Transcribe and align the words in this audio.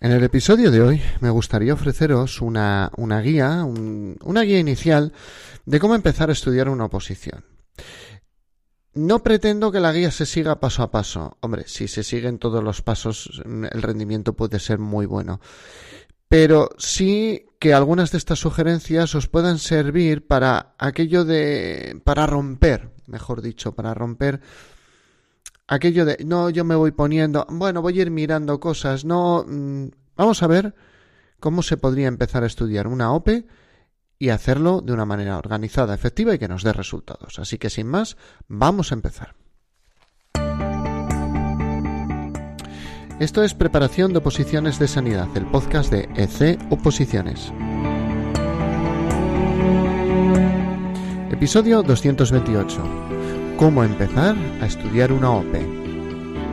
En 0.00 0.12
el 0.12 0.22
episodio 0.22 0.70
de 0.70 0.80
hoy 0.80 1.02
me 1.20 1.30
gustaría 1.30 1.74
ofreceros 1.74 2.40
una, 2.40 2.92
una 2.96 3.20
guía, 3.20 3.64
una 3.64 4.42
guía 4.42 4.60
inicial 4.60 5.12
de 5.66 5.80
cómo 5.80 5.96
empezar 5.96 6.28
a 6.28 6.34
estudiar 6.34 6.68
una 6.68 6.84
oposición. 6.84 7.44
No 8.94 9.24
pretendo 9.24 9.72
que 9.72 9.80
la 9.80 9.92
guía 9.92 10.12
se 10.12 10.24
siga 10.24 10.60
paso 10.60 10.84
a 10.84 10.92
paso. 10.92 11.36
Hombre, 11.40 11.64
si 11.66 11.88
se 11.88 12.04
siguen 12.04 12.38
todos 12.38 12.62
los 12.62 12.80
pasos, 12.80 13.42
el 13.44 13.82
rendimiento 13.82 14.34
puede 14.34 14.60
ser 14.60 14.78
muy 14.78 15.06
bueno. 15.06 15.40
Pero 16.28 16.70
sí 16.78 17.46
que 17.58 17.74
algunas 17.74 18.12
de 18.12 18.18
estas 18.18 18.38
sugerencias 18.38 19.16
os 19.16 19.26
puedan 19.26 19.58
servir 19.58 20.28
para 20.28 20.74
aquello 20.78 21.24
de. 21.24 22.00
para 22.04 22.26
romper, 22.26 22.92
mejor 23.06 23.42
dicho, 23.42 23.72
para 23.72 23.94
romper 23.94 24.40
aquello 25.68 26.04
de 26.04 26.24
no, 26.24 26.50
yo 26.50 26.64
me 26.64 26.74
voy 26.74 26.90
poniendo, 26.90 27.46
bueno, 27.50 27.82
voy 27.82 27.98
a 27.98 28.02
ir 28.02 28.10
mirando 28.10 28.58
cosas, 28.58 29.04
no, 29.04 29.44
mm, 29.46 29.88
vamos 30.16 30.42
a 30.42 30.46
ver 30.48 30.74
cómo 31.38 31.62
se 31.62 31.76
podría 31.76 32.08
empezar 32.08 32.42
a 32.42 32.46
estudiar 32.46 32.88
una 32.88 33.12
OPE 33.12 33.46
y 34.18 34.30
hacerlo 34.30 34.80
de 34.80 34.92
una 34.92 35.04
manera 35.04 35.38
organizada, 35.38 35.94
efectiva 35.94 36.34
y 36.34 36.38
que 36.38 36.48
nos 36.48 36.64
dé 36.64 36.72
resultados. 36.72 37.38
Así 37.38 37.58
que 37.58 37.70
sin 37.70 37.86
más, 37.86 38.16
vamos 38.48 38.90
a 38.90 38.96
empezar. 38.96 39.36
Esto 43.20 43.42
es 43.42 43.54
Preparación 43.54 44.12
de 44.12 44.18
Oposiciones 44.18 44.78
de 44.78 44.88
Sanidad, 44.88 45.28
el 45.36 45.46
podcast 45.46 45.92
de 45.92 46.08
EC 46.16 46.58
Oposiciones. 46.70 47.52
Episodio 51.30 51.82
228 51.82 53.17
Cómo 53.58 53.82
empezar 53.82 54.36
a 54.60 54.66
estudiar 54.66 55.10
una 55.10 55.32
OPE. 55.32 55.66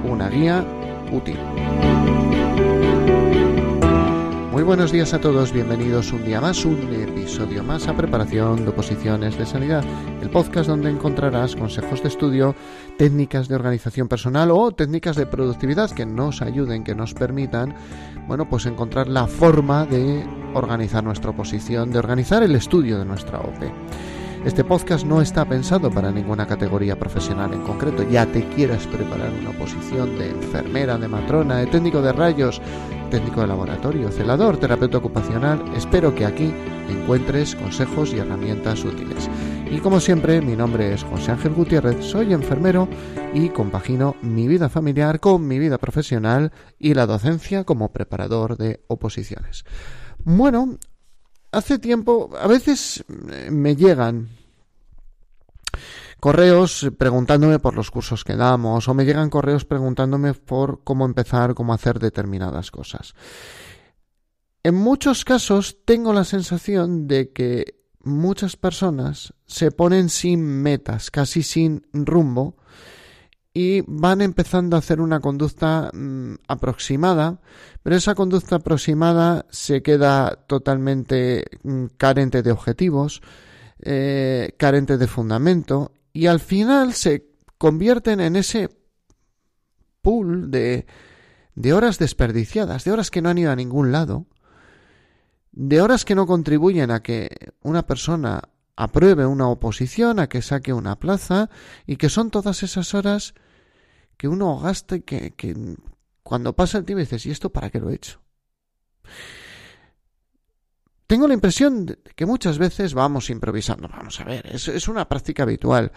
Una 0.09 0.27
guía 0.27 0.65
útil. 1.11 1.37
Muy 4.51 4.63
buenos 4.63 4.91
días 4.91 5.13
a 5.13 5.21
todos, 5.21 5.51
bienvenidos 5.51 6.11
un 6.11 6.25
día 6.25 6.41
más, 6.41 6.65
un 6.65 6.79
episodio 6.95 7.63
más 7.63 7.87
a 7.87 7.95
preparación 7.95 8.63
de 8.63 8.70
oposiciones 8.70 9.37
de 9.37 9.45
sanidad, 9.45 9.84
el 10.20 10.31
podcast 10.31 10.67
donde 10.67 10.89
encontrarás 10.89 11.55
consejos 11.55 12.01
de 12.01 12.07
estudio, 12.07 12.55
técnicas 12.97 13.47
de 13.49 13.53
organización 13.53 14.07
personal 14.07 14.49
o 14.49 14.71
técnicas 14.71 15.15
de 15.15 15.27
productividad 15.27 15.91
que 15.91 16.07
nos 16.07 16.41
ayuden, 16.41 16.84
que 16.84 16.95
nos 16.95 17.13
permitan, 17.13 17.75
bueno, 18.27 18.49
pues 18.49 18.65
encontrar 18.65 19.07
la 19.07 19.27
forma 19.27 19.85
de 19.85 20.25
organizar 20.55 21.03
nuestra 21.03 21.29
oposición, 21.29 21.91
de 21.91 21.99
organizar 21.99 22.41
el 22.41 22.55
estudio 22.55 22.97
de 22.97 23.05
nuestra 23.05 23.41
OPE. 23.41 23.71
Este 24.46 24.63
podcast 24.63 25.07
no 25.07 25.24
está 25.24 25.43
pensado 25.46 25.90
para 25.90 26.12
ninguna 26.12 26.46
categoría 26.46 26.99
profesional 26.99 27.51
en 27.51 27.63
concreto. 27.63 28.07
Ya 28.07 28.27
te 28.27 28.48
quieras 28.49 28.85
preparar 28.85 29.32
una 29.34 29.49
posición 29.57 30.20
de 30.20 30.29
enfermera, 30.29 30.99
de 30.99 31.07
matrona, 31.07 31.57
de 31.57 31.65
técnico 31.65 31.99
de 31.99 32.13
rayos, 32.13 32.62
técnico 33.10 33.41
de 33.41 33.48
laboratorio, 33.48 34.12
celador, 34.12 34.57
terapeuta 34.57 34.99
ocupacional, 34.99 35.63
espero 35.76 36.13
que 36.13 36.26
aquí 36.26 36.54
encuentres 36.90 37.55
consejos 37.55 38.13
y 38.13 38.20
herramientas 38.20 38.84
útiles. 38.85 39.29
Y 39.71 39.79
como 39.79 39.99
siempre, 39.99 40.41
mi 40.41 40.55
nombre 40.55 40.93
es 40.93 41.04
José 41.04 41.32
Ángel 41.32 41.54
Gutiérrez, 41.54 42.05
soy 42.05 42.32
enfermero 42.32 42.87
y 43.34 43.49
compagino 43.49 44.15
mi 44.21 44.48
vida 44.48 44.70
familiar 44.70 45.20
con 45.20 45.48
mi 45.48 45.57
vida 45.57 45.80
profesional 45.80 46.52
y 46.77 46.93
la 46.93 47.07
docencia 47.07 47.63
como 47.63 47.91
preparador 47.91 48.57
de 48.57 48.84
oposiciones. 48.87 49.65
Bueno, 50.24 50.77
hace 51.55 51.79
tiempo, 51.79 52.31
a 52.39 52.48
veces 52.48 53.03
eh, 53.31 53.49
me 53.51 53.75
llegan 53.75 54.29
correos 56.20 56.87
preguntándome 56.97 57.59
por 57.59 57.75
los 57.75 57.91
cursos 57.91 58.23
que 58.23 58.35
damos 58.35 58.87
o 58.87 58.93
me 58.93 59.05
llegan 59.05 59.29
correos 59.29 59.65
preguntándome 59.65 60.34
por 60.34 60.84
cómo 60.84 61.05
empezar, 61.05 61.53
cómo 61.53 61.73
hacer 61.73 61.99
determinadas 61.99 62.71
cosas. 62.71 63.13
En 64.63 64.75
muchos 64.75 65.23
casos 65.23 65.78
tengo 65.85 66.13
la 66.13 66.23
sensación 66.23 67.07
de 67.07 67.31
que 67.31 67.75
muchas 68.01 68.56
personas 68.56 69.34
se 69.45 69.72
ponen 69.72 70.09
sin 70.09 70.41
metas, 70.41 71.12
casi 71.12 71.44
sin 71.44 71.85
rumbo, 71.94 72.57
y 73.58 73.86
van 73.88 74.22
empezando 74.22 74.76
a 74.76 74.80
hacer 74.80 75.00
una 75.00 75.22
conducta 75.22 75.90
mm, 75.94 76.34
aproximada, 76.50 77.40
pero 77.82 77.96
esa 77.96 78.14
conducta 78.14 78.58
aproximada 78.58 79.46
se 79.50 79.82
queda 79.82 80.44
totalmente 80.46 81.46
mm, 81.64 81.86
carente 81.98 82.44
de 82.44 82.52
objetivos, 82.52 83.22
eh, 83.80 84.54
carente 84.58 84.98
de 84.98 85.08
fundamento 85.08 85.94
y 86.12 86.28
al 86.28 86.42
final 86.42 86.94
se 86.94 87.30
convierten 87.58 88.20
en 88.20 88.36
ese 88.36 88.70
pool 90.02 90.52
de, 90.52 90.86
de 91.56 91.74
horas 91.74 91.98
desperdiciadas, 91.98 92.84
de 92.84 92.92
horas 92.92 93.10
que 93.10 93.22
no 93.22 93.30
han 93.30 93.38
ido 93.38 93.52
a 93.52 93.56
ningún 93.56 93.94
lado, 93.94 94.26
de 95.54 95.80
horas 95.80 96.04
que 96.04 96.16
no 96.16 96.28
contribuyen 96.28 96.92
a 96.92 97.02
que 97.02 97.30
una 97.62 97.88
persona 97.88 98.42
apruebe 98.76 99.26
una 99.26 99.48
oposición, 99.48 100.20
a 100.20 100.28
que 100.28 100.42
saque 100.42 100.74
una 100.74 101.00
plaza, 101.00 101.50
y 101.88 101.96
que 101.96 102.10
son 102.10 102.32
todas 102.32 102.62
esas 102.62 102.94
horas 102.94 103.34
que 104.18 104.28
uno 104.28 104.59
gasta 104.59 104.96
y 104.96 105.02
que, 105.02 105.34
cuando 106.24 106.56
pasa 106.56 106.78
el 106.78 106.86
tiempo 106.86 107.00
dices, 107.00 107.26
¿y 107.26 107.31
esto 107.31 107.52
para 107.52 107.70
qué 107.70 107.80
lo 107.80 107.90
he 107.90 107.96
hecho? 107.96 108.22
Tengo 111.08 111.28
la 111.28 111.36
impresión 111.36 111.86
de 111.86 112.00
que 112.16 112.25
muchas 112.25 112.58
veces 112.58 112.94
vamos 112.94 113.30
improvisando. 113.30 113.88
Vamos 113.88 114.20
a 114.20 114.24
ver, 114.24 114.48
es, 114.48 114.68
es 114.68 114.88
una 114.88 115.08
práctica 115.08 115.44
habitual. 115.44 115.92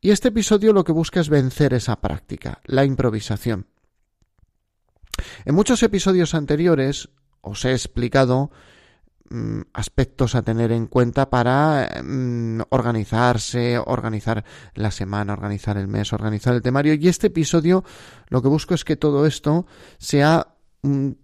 Y 0.00 0.10
este 0.10 0.28
episodio 0.28 0.72
lo 0.72 0.84
que 0.84 0.92
busca 0.92 1.20
es 1.20 1.28
vencer 1.28 1.74
esa 1.74 2.00
práctica, 2.00 2.60
la 2.64 2.84
improvisación. 2.84 3.66
En 5.44 5.54
muchos 5.54 5.82
episodios 5.82 6.34
anteriores 6.34 7.08
os 7.40 7.64
he 7.64 7.72
explicado 7.72 8.50
aspectos 9.72 10.34
a 10.34 10.42
tener 10.42 10.72
en 10.72 10.86
cuenta 10.86 11.30
para 11.30 12.02
mm, 12.02 12.60
organizarse, 12.70 13.78
organizar 13.78 14.44
la 14.74 14.90
semana, 14.90 15.32
organizar 15.32 15.76
el 15.76 15.88
mes, 15.88 16.12
organizar 16.12 16.54
el 16.54 16.62
temario. 16.62 16.94
Y 16.94 17.08
este 17.08 17.28
episodio 17.28 17.84
lo 18.28 18.42
que 18.42 18.48
busco 18.48 18.74
es 18.74 18.84
que 18.84 18.96
todo 18.96 19.26
esto 19.26 19.66
sea 19.98 20.54
un 20.82 21.18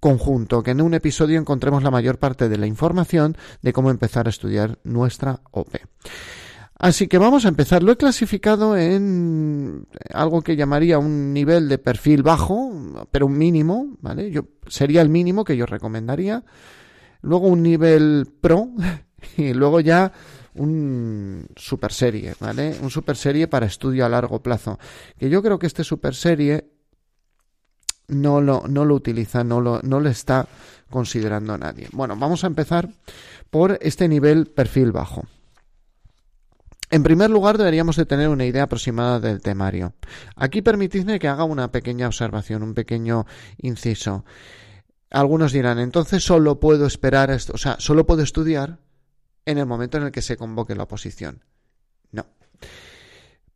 conjunto, 0.00 0.62
que 0.62 0.72
en 0.72 0.80
un 0.80 0.94
episodio 0.94 1.38
encontremos 1.38 1.82
la 1.82 1.90
mayor 1.90 2.18
parte 2.18 2.48
de 2.48 2.58
la 2.58 2.66
información 2.66 3.36
de 3.62 3.72
cómo 3.72 3.90
empezar 3.90 4.26
a 4.26 4.30
estudiar 4.30 4.78
nuestra 4.82 5.40
OP. 5.52 5.76
Así 6.82 7.06
que 7.06 7.18
vamos 7.18 7.44
a 7.44 7.48
empezar. 7.48 7.84
Lo 7.84 7.92
he 7.92 7.96
clasificado 7.96 8.76
en 8.76 9.86
algo 10.12 10.42
que 10.42 10.56
llamaría 10.56 10.98
un 10.98 11.32
nivel 11.32 11.68
de 11.68 11.78
perfil 11.78 12.24
bajo, 12.24 13.06
pero 13.12 13.26
un 13.26 13.38
mínimo, 13.38 13.96
¿vale? 14.00 14.32
Yo, 14.32 14.46
sería 14.66 15.00
el 15.00 15.08
mínimo 15.08 15.44
que 15.44 15.56
yo 15.56 15.64
recomendaría 15.64 16.42
luego 17.22 17.48
un 17.48 17.62
nivel 17.62 18.28
pro 18.40 18.68
y 19.36 19.52
luego 19.54 19.80
ya 19.80 20.12
un 20.54 21.46
super 21.56 21.92
serie, 21.92 22.34
¿vale? 22.38 22.76
Un 22.82 22.90
super 22.90 23.16
serie 23.16 23.48
para 23.48 23.66
estudio 23.66 24.04
a 24.04 24.08
largo 24.08 24.42
plazo. 24.42 24.78
Que 25.18 25.30
yo 25.30 25.42
creo 25.42 25.58
que 25.58 25.66
este 25.66 25.84
super 25.84 26.14
serie 26.14 26.68
no 28.08 28.40
lo, 28.40 28.64
no 28.68 28.84
lo 28.84 28.94
utiliza, 28.94 29.44
no 29.44 29.60
lo, 29.60 29.80
no 29.82 30.00
lo 30.00 30.10
está 30.10 30.46
considerando 30.90 31.56
nadie. 31.56 31.88
Bueno, 31.92 32.16
vamos 32.16 32.44
a 32.44 32.48
empezar 32.48 32.90
por 33.50 33.78
este 33.80 34.08
nivel 34.08 34.46
perfil 34.46 34.92
bajo. 34.92 35.24
En 36.90 37.02
primer 37.02 37.30
lugar, 37.30 37.56
deberíamos 37.56 37.96
de 37.96 38.04
tener 38.04 38.28
una 38.28 38.44
idea 38.44 38.64
aproximada 38.64 39.18
del 39.18 39.40
temario. 39.40 39.94
Aquí 40.36 40.60
permitidme 40.60 41.18
que 41.18 41.26
haga 41.26 41.44
una 41.44 41.72
pequeña 41.72 42.06
observación, 42.06 42.62
un 42.62 42.74
pequeño 42.74 43.24
inciso. 43.56 44.26
Algunos 45.12 45.52
dirán, 45.52 45.78
entonces 45.78 46.24
solo 46.24 46.58
puedo 46.58 46.86
esperar, 46.86 47.30
esto, 47.30 47.52
o 47.54 47.58
sea, 47.58 47.76
solo 47.78 48.06
puedo 48.06 48.22
estudiar 48.22 48.78
en 49.44 49.58
el 49.58 49.66
momento 49.66 49.98
en 49.98 50.04
el 50.04 50.10
que 50.10 50.22
se 50.22 50.38
convoque 50.38 50.74
la 50.74 50.84
oposición. 50.84 51.44
No. 52.12 52.26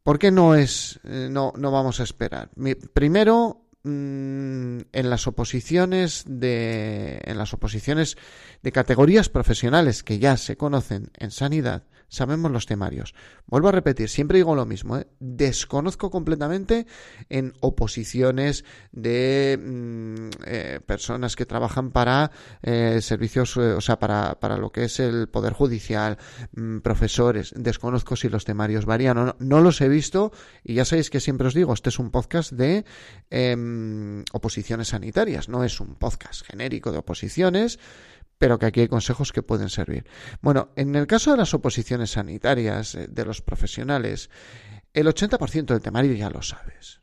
¿Por 0.03 0.19
qué 0.19 0.31
no 0.31 0.55
es, 0.55 1.01
eh, 1.05 1.29
no, 1.31 1.55
no 1.57 1.71
vamos 1.71 1.99
a 2.01 2.03
esperar? 2.03 2.51
Primero, 2.93 3.69
mm, 3.85 4.81
en 4.93 5.11
las 5.11 5.27
oposiciones 5.27 6.25
de, 6.27 7.23
en 7.25 7.39
las 7.39 7.55
oposiciones 7.55 8.19
de 8.63 8.73
categorías 8.73 9.31
profesionales 9.31 10.03
que 10.03 10.19
ya 10.19 10.37
se 10.37 10.59
conocen 10.59 11.11
en 11.15 11.31
sanidad, 11.31 11.85
sabemos 12.09 12.51
los 12.51 12.67
temarios. 12.67 13.15
Vuelvo 13.47 13.69
a 13.69 13.73
repetir, 13.73 14.09
siempre 14.09 14.39
digo 14.39 14.55
lo 14.55 14.67
mismo, 14.67 14.97
¿eh? 14.99 15.07
desconozco 15.21 16.11
completamente 16.11 16.87
en 17.29 17.53
oposiciones 17.61 18.65
de 18.93 19.59
mm, 19.61 20.29
eh, 20.47 20.81
personas 20.85 21.37
que 21.37 21.47
trabajan 21.47 21.91
para 21.91 22.31
eh, 22.63 23.01
servicios, 23.03 23.57
o 23.57 23.81
sea, 23.81 23.99
para, 23.99 24.39
para, 24.41 24.57
lo 24.57 24.71
que 24.71 24.85
es 24.85 25.01
el 25.01 25.29
Poder 25.29 25.53
Judicial, 25.53 26.19
mm, 26.55 26.79
profesores, 26.79 27.53
desconozco 27.57 28.17
si 28.17 28.29
los 28.29 28.45
temarios 28.45 28.85
varían 28.87 29.19
o 29.19 29.27
no, 29.27 29.37
no 29.39 29.61
los 29.61 29.81
he 29.81 29.89
visto 29.89 30.33
y 30.65 30.75
ya 30.75 30.85
sabéis 30.85 31.11
que 31.11 31.21
siempre 31.21 31.49
os 31.49 31.55
digo, 31.55 31.73
este 31.73 31.91
es 31.91 31.99
un 31.99 32.11
podcast 32.11 32.53
de 32.53 32.85
em, 33.31 34.25
oposiciones 34.33 34.89
sanitarias, 34.89 35.49
no 35.49 35.65
es 35.65 35.81
un 35.81 35.95
podcast 35.95 36.45
genérico 36.47 36.93
de 36.93 36.99
oposiciones 36.99 37.79
pero 38.39 38.59
que 38.59 38.67
aquí 38.67 38.81
hay 38.81 38.89
consejos 38.89 39.33
que 39.33 39.43
pueden 39.43 39.69
servir. 39.69 40.07
Bueno, 40.41 40.71
en 40.77 40.95
el 40.95 41.07
caso 41.07 41.31
de 41.31 41.39
las 41.39 41.55
oposiciones 41.55 42.11
sanitarias 42.11 42.95
eh, 42.95 43.09
de 43.09 43.25
los 43.25 43.43
profesionales, 43.43 44.31
el 44.93 45.07
80% 45.07 45.67
del 45.67 45.81
temario 45.81 46.13
ya 46.15 46.31
lo 46.31 46.43
sabes. 46.43 47.01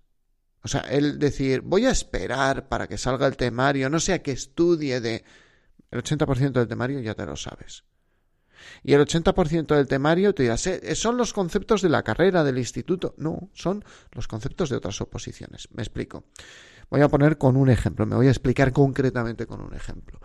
O 0.63 0.67
sea, 0.67 0.81
el 0.81 1.19
decir, 1.19 1.61
voy 1.61 1.85
a 1.85 1.91
esperar 1.91 2.69
para 2.69 2.87
que 2.87 2.97
salga 2.97 3.27
el 3.27 3.35
temario, 3.35 3.89
no 3.89 3.99
sea 3.99 4.21
que 4.21 4.31
estudie 4.31 5.01
de... 5.01 5.23
El 5.91 6.01
80% 6.01 6.51
del 6.53 6.67
temario 6.67 6.99
ya 7.01 7.13
te 7.13 7.25
lo 7.25 7.35
sabes. 7.35 7.83
Y 8.81 8.93
el 8.93 9.01
80% 9.01 9.75
del 9.75 9.87
temario 9.87 10.33
te 10.33 10.43
dirás, 10.43 10.65
eh, 10.67 10.95
son 10.95 11.17
los 11.17 11.33
conceptos 11.33 11.81
de 11.81 11.89
la 11.89 12.03
carrera, 12.03 12.43
del 12.43 12.57
instituto. 12.57 13.13
No, 13.17 13.49
son 13.53 13.83
los 14.11 14.27
conceptos 14.27 14.69
de 14.69 14.77
otras 14.77 15.01
oposiciones. 15.01 15.67
Me 15.73 15.83
explico. 15.83 16.23
Voy 16.89 17.01
a 17.01 17.09
poner 17.09 17.37
con 17.37 17.57
un 17.57 17.69
ejemplo, 17.69 18.05
me 18.05 18.15
voy 18.15 18.27
a 18.27 18.31
explicar 18.31 18.71
concretamente 18.71 19.45
con 19.45 19.61
un 19.61 19.73
ejemplo. 19.73 20.19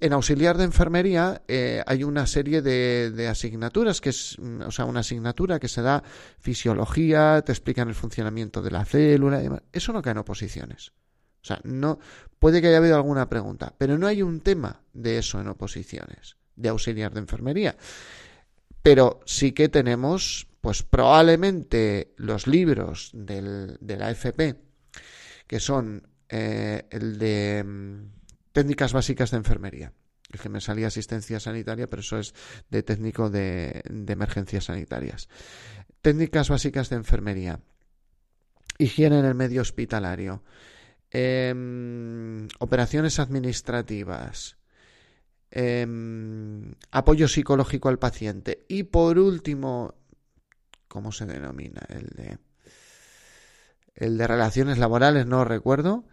En 0.00 0.12
auxiliar 0.12 0.56
de 0.56 0.64
enfermería 0.64 1.42
eh, 1.48 1.82
hay 1.84 2.04
una 2.04 2.26
serie 2.26 2.62
de, 2.62 3.26
asignaturas 3.28 4.00
que 4.00 4.10
es, 4.10 4.36
mm, 4.38 4.62
o 4.62 4.70
sea, 4.70 4.84
una 4.84 5.00
asignatura 5.00 5.58
que 5.58 5.66
se 5.66 5.82
da 5.82 6.04
fisiología, 6.38 7.42
te 7.44 7.50
explican 7.50 7.88
el 7.88 7.94
funcionamiento 7.94 8.62
de 8.62 8.70
la 8.70 8.84
célula 8.84 9.40
y 9.40 9.44
demás. 9.44 9.62
Eso 9.72 9.92
no 9.92 10.00
cae 10.00 10.12
en 10.12 10.18
oposiciones. 10.18 10.92
O 11.42 11.46
sea, 11.46 11.60
no 11.64 11.98
puede 12.38 12.60
que 12.60 12.68
haya 12.68 12.78
habido 12.78 12.94
alguna 12.94 13.28
pregunta, 13.28 13.74
pero 13.76 13.98
no 13.98 14.06
hay 14.06 14.22
un 14.22 14.40
tema 14.40 14.82
de 14.92 15.18
eso 15.18 15.40
en 15.40 15.48
oposiciones, 15.48 16.36
de 16.54 16.68
auxiliar 16.68 17.12
de 17.12 17.20
enfermería. 17.20 17.76
Pero 18.82 19.20
sí 19.26 19.50
que 19.50 19.68
tenemos, 19.68 20.46
pues 20.60 20.84
probablemente 20.84 22.14
los 22.16 22.46
libros 22.46 23.10
del, 23.14 23.78
de 23.80 23.96
la 23.96 24.10
FP, 24.12 24.56
que 25.48 25.58
son 25.58 26.06
eh, 26.28 26.86
el 26.90 27.18
de 27.18 27.64
mm, 27.64 28.17
técnicas 28.58 28.92
básicas 28.92 29.30
de 29.30 29.36
enfermería. 29.36 29.92
El 30.32 30.40
que 30.40 30.48
me 30.48 30.60
salía 30.60 30.88
asistencia 30.88 31.38
sanitaria, 31.38 31.86
pero 31.86 32.00
eso 32.00 32.18
es 32.18 32.34
de 32.70 32.82
técnico 32.82 33.30
de, 33.30 33.84
emergencias 34.08 34.64
sanitarias. 34.64 35.28
Técnicas 36.02 36.48
básicas 36.48 36.90
de 36.90 36.96
enfermería. 36.96 37.60
Higiene 38.76 39.20
en 39.20 39.26
el 39.26 39.36
medio 39.36 39.62
hospitalario. 39.62 40.42
Em, 41.12 42.48
operaciones 42.58 43.20
administrativas. 43.20 44.56
Em, 45.52 46.74
apoyo 46.90 47.28
psicológico 47.28 47.88
al 47.88 48.00
paciente. 48.00 48.66
Y 48.66 48.82
por 48.82 49.20
último, 49.20 49.94
¿cómo 50.88 51.12
se 51.12 51.26
denomina? 51.26 51.82
El 51.88 52.08
de. 52.08 52.38
El 53.94 54.18
de 54.18 54.26
relaciones 54.26 54.78
laborales, 54.78 55.26
no 55.26 55.44
recuerdo 55.44 56.06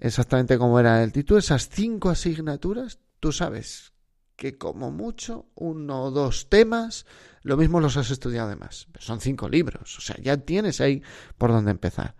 exactamente 0.00 0.58
cómo 0.58 0.80
era 0.80 1.02
el 1.02 1.12
título, 1.12 1.38
esas 1.38 1.68
cinco 1.68 2.10
asignaturas, 2.10 2.98
tú 3.20 3.32
sabes 3.32 3.92
que 4.36 4.56
como 4.56 4.90
mucho 4.90 5.50
uno 5.54 6.04
o 6.04 6.10
dos 6.10 6.48
temas, 6.48 7.04
lo 7.42 7.58
mismo 7.58 7.78
los 7.78 7.98
has 7.98 8.10
estudiado 8.10 8.48
además. 8.48 8.88
son 8.98 9.20
cinco 9.20 9.48
libros, 9.48 9.98
o 9.98 10.00
sea, 10.00 10.16
ya 10.20 10.38
tienes 10.38 10.80
ahí 10.80 11.02
por 11.36 11.52
dónde 11.52 11.70
empezar. 11.70 12.16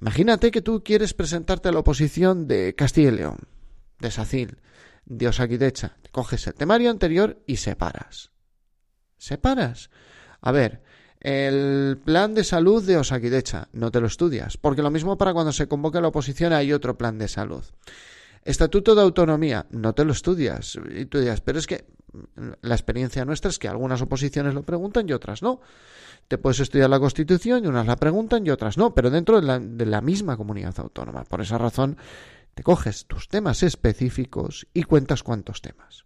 Imagínate 0.00 0.50
que 0.50 0.62
tú 0.62 0.82
quieres 0.82 1.14
presentarte 1.14 1.68
a 1.68 1.72
la 1.72 1.80
oposición 1.80 2.48
de 2.48 2.74
Castilla 2.74 3.08
y 3.08 3.12
León, 3.12 3.38
de 4.00 4.10
Sacil, 4.10 4.58
de 5.04 5.28
Osaquidecha. 5.28 5.96
Coges 6.12 6.46
el 6.46 6.54
temario 6.54 6.90
anterior 6.90 7.42
y 7.46 7.56
separas. 7.56 8.30
¿Separas? 9.18 9.90
A 10.40 10.52
ver, 10.52 10.82
el 11.26 11.98
plan 12.04 12.34
de 12.34 12.44
salud 12.44 12.84
de 12.84 12.98
Osakidecha, 12.98 13.66
no 13.72 13.90
te 13.90 14.00
lo 14.00 14.06
estudias, 14.06 14.56
porque 14.56 14.80
lo 14.80 14.92
mismo 14.92 15.18
para 15.18 15.32
cuando 15.32 15.52
se 15.52 15.66
convoque 15.66 16.00
la 16.00 16.06
oposición 16.06 16.52
hay 16.52 16.72
otro 16.72 16.96
plan 16.96 17.18
de 17.18 17.26
salud. 17.26 17.64
Estatuto 18.44 18.94
de 18.94 19.02
autonomía, 19.02 19.66
no 19.70 19.92
te 19.92 20.04
lo 20.04 20.12
estudias. 20.12 20.78
Y 20.88 21.06
tú 21.06 21.18
dirás, 21.18 21.40
pero 21.40 21.58
es 21.58 21.66
que 21.66 21.84
la 22.62 22.76
experiencia 22.76 23.24
nuestra 23.24 23.50
es 23.50 23.58
que 23.58 23.66
algunas 23.66 24.00
oposiciones 24.02 24.54
lo 24.54 24.62
preguntan 24.62 25.08
y 25.08 25.14
otras 25.14 25.42
no. 25.42 25.60
Te 26.28 26.38
puedes 26.38 26.60
estudiar 26.60 26.90
la 26.90 27.00
Constitución 27.00 27.64
y 27.64 27.66
unas 27.66 27.88
la 27.88 27.96
preguntan 27.96 28.46
y 28.46 28.50
otras 28.50 28.78
no, 28.78 28.94
pero 28.94 29.10
dentro 29.10 29.40
de 29.40 29.46
la, 29.48 29.58
de 29.58 29.86
la 29.86 30.02
misma 30.02 30.36
comunidad 30.36 30.78
autónoma. 30.78 31.24
Por 31.24 31.40
esa 31.40 31.58
razón, 31.58 31.96
te 32.54 32.62
coges 32.62 33.06
tus 33.06 33.26
temas 33.26 33.64
específicos 33.64 34.68
y 34.72 34.84
cuentas 34.84 35.24
cuántos 35.24 35.60
temas. 35.60 36.04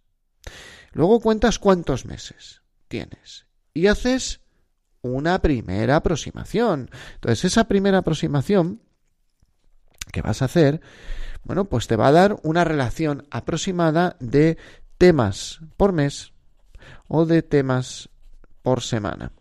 Luego 0.93 1.19
cuentas 1.19 1.59
cuántos 1.59 2.07
meses 2.07 2.63
tienes. 2.87 3.45
Y 3.71 3.85
haces 3.85 4.41
una 5.01 5.41
primera 5.41 5.97
aproximación. 5.97 6.89
Entonces, 7.15 7.45
esa 7.45 7.67
primera 7.67 7.99
aproximación 7.99 8.81
que 10.11 10.21
vas 10.21 10.41
a 10.41 10.45
hacer, 10.45 10.81
bueno, 11.43 11.65
pues 11.65 11.87
te 11.87 11.95
va 11.95 12.07
a 12.07 12.11
dar 12.11 12.37
una 12.43 12.63
relación 12.63 13.27
aproximada 13.31 14.15
de 14.19 14.57
temas 14.97 15.59
por 15.77 15.93
mes 15.93 16.33
o 17.07 17.25
de 17.25 17.41
temas 17.41 18.09
por 18.61 18.81
semana. 18.81 19.31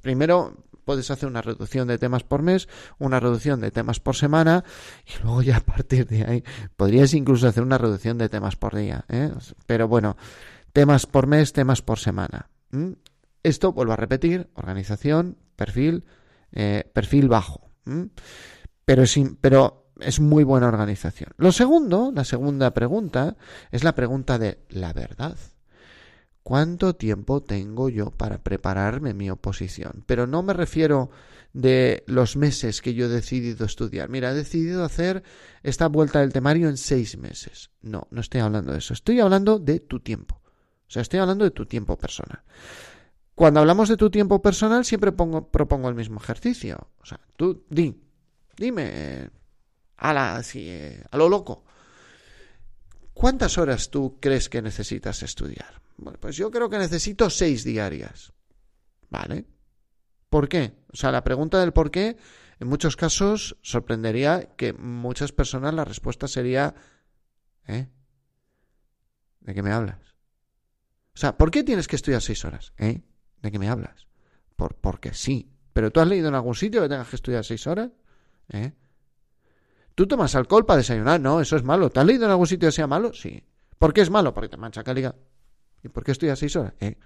Primero 0.00 0.64
puedes 0.84 1.10
hacer 1.10 1.28
una 1.28 1.42
reducción 1.42 1.88
de 1.88 1.98
temas 1.98 2.24
por 2.24 2.42
mes, 2.42 2.68
una 2.98 3.20
reducción 3.20 3.60
de 3.60 3.70
temas 3.70 4.00
por 4.00 4.16
semana 4.16 4.64
y 5.06 5.22
luego 5.22 5.42
ya 5.42 5.58
a 5.58 5.60
partir 5.60 6.06
de 6.06 6.24
ahí 6.24 6.44
podrías 6.76 7.14
incluso 7.14 7.46
hacer 7.46 7.62
una 7.62 7.78
reducción 7.78 8.18
de 8.18 8.28
temas 8.28 8.56
por 8.56 8.74
día. 8.74 9.04
¿eh? 9.08 9.30
Pero 9.66 9.88
bueno, 9.88 10.16
temas 10.72 11.06
por 11.06 11.26
mes, 11.26 11.52
temas 11.52 11.82
por 11.82 11.98
semana. 11.98 12.50
Esto, 13.42 13.72
vuelvo 13.72 13.92
a 13.92 13.96
repetir, 13.96 14.50
organización, 14.54 15.36
perfil, 15.56 16.04
eh, 16.52 16.90
perfil 16.92 17.28
bajo. 17.28 17.70
Pero, 18.84 19.02
es, 19.02 19.18
pero 19.40 19.90
es 20.00 20.20
muy 20.20 20.44
buena 20.44 20.68
organización. 20.68 21.30
Lo 21.36 21.52
segundo, 21.52 22.12
la 22.14 22.24
segunda 22.24 22.72
pregunta, 22.72 23.36
es 23.70 23.84
la 23.84 23.94
pregunta 23.94 24.38
de 24.38 24.58
la 24.68 24.92
verdad. 24.92 25.36
¿Cuánto 26.42 26.96
tiempo 26.96 27.42
tengo 27.42 27.88
yo 27.88 28.10
para 28.10 28.42
prepararme 28.42 29.14
mi 29.14 29.30
oposición? 29.30 30.02
Pero 30.06 30.26
no 30.26 30.42
me 30.42 30.52
refiero 30.52 31.10
de 31.52 32.02
los 32.06 32.36
meses 32.36 32.80
que 32.80 32.94
yo 32.94 33.06
he 33.06 33.08
decidido 33.08 33.64
estudiar. 33.64 34.08
Mira, 34.08 34.32
he 34.32 34.34
decidido 34.34 34.84
hacer 34.84 35.22
esta 35.62 35.86
vuelta 35.86 36.20
del 36.20 36.32
temario 36.32 36.68
en 36.68 36.76
seis 36.76 37.16
meses. 37.16 37.70
No, 37.80 38.08
no 38.10 38.20
estoy 38.20 38.40
hablando 38.40 38.72
de 38.72 38.78
eso. 38.78 38.92
Estoy 38.92 39.20
hablando 39.20 39.58
de 39.58 39.80
tu 39.80 40.00
tiempo. 40.00 40.40
O 40.44 40.90
sea, 40.92 41.02
estoy 41.02 41.20
hablando 41.20 41.44
de 41.44 41.52
tu 41.52 41.64
tiempo 41.66 41.96
personal. 41.96 42.42
Cuando 43.34 43.60
hablamos 43.60 43.88
de 43.88 43.96
tu 43.96 44.10
tiempo 44.10 44.42
personal, 44.42 44.84
siempre 44.84 45.12
pongo, 45.12 45.50
propongo 45.50 45.88
el 45.88 45.94
mismo 45.94 46.20
ejercicio. 46.20 46.88
O 47.00 47.06
sea, 47.06 47.20
tú 47.36 47.64
di, 47.70 47.98
dime, 48.56 49.30
a, 49.96 50.12
la, 50.12 50.36
así, 50.36 50.70
a 51.10 51.16
lo 51.16 51.28
loco, 51.28 51.64
¿cuántas 53.14 53.56
horas 53.56 53.90
tú 53.90 54.18
crees 54.20 54.48
que 54.48 54.60
necesitas 54.60 55.22
estudiar? 55.22 55.80
Bueno, 55.96 56.18
pues 56.20 56.36
yo 56.36 56.50
creo 56.50 56.68
que 56.68 56.78
necesito 56.78 57.30
seis 57.30 57.64
diarias. 57.64 58.32
¿Vale? 59.08 59.44
¿Por 60.28 60.48
qué? 60.48 60.72
O 60.92 60.96
sea, 60.96 61.12
la 61.12 61.24
pregunta 61.24 61.60
del 61.60 61.72
por 61.72 61.90
qué, 61.90 62.16
en 62.58 62.68
muchos 62.68 62.96
casos, 62.96 63.56
sorprendería 63.62 64.54
que 64.56 64.72
muchas 64.72 65.32
personas 65.32 65.74
la 65.74 65.84
respuesta 65.84 66.28
sería, 66.28 66.74
¿eh? 67.66 67.88
¿De 69.40 69.54
qué 69.54 69.62
me 69.62 69.72
hablas? 69.72 69.98
O 71.14 71.18
sea, 71.18 71.36
¿por 71.36 71.50
qué 71.50 71.62
tienes 71.62 71.88
que 71.88 71.96
estudiar 71.96 72.22
seis 72.22 72.44
horas? 72.44 72.72
¿Eh? 72.78 73.02
¿De 73.42 73.50
qué 73.50 73.58
me 73.58 73.68
hablas? 73.68 74.06
Por, 74.56 74.76
porque 74.76 75.12
sí. 75.12 75.50
¿Pero 75.72 75.90
tú 75.90 76.00
has 76.00 76.06
leído 76.06 76.28
en 76.28 76.34
algún 76.34 76.54
sitio 76.54 76.80
que 76.80 76.88
tengas 76.88 77.08
que 77.08 77.16
estudiar 77.16 77.44
seis 77.44 77.66
horas? 77.66 77.90
¿Eh? 78.50 78.72
¿Tú 79.94 80.06
tomas 80.06 80.34
alcohol 80.34 80.64
para 80.64 80.78
desayunar? 80.78 81.20
No, 81.20 81.40
eso 81.40 81.56
es 81.56 81.64
malo. 81.64 81.90
¿Te 81.90 82.00
has 82.00 82.06
leído 82.06 82.24
en 82.24 82.30
algún 82.30 82.46
sitio 82.46 82.68
que 82.68 82.72
sea 82.72 82.86
malo? 82.86 83.12
Sí. 83.12 83.42
¿Por 83.78 83.92
qué 83.92 84.00
es 84.00 84.10
malo? 84.10 84.32
Porque 84.32 84.48
te 84.48 84.56
mancha 84.56 84.84
cáliga. 84.84 85.14
¿Y 85.82 85.88
por 85.88 86.04
qué 86.04 86.12
estudias 86.12 86.38
seis 86.38 86.54
horas? 86.54 86.74
¿Eh? 86.80 86.96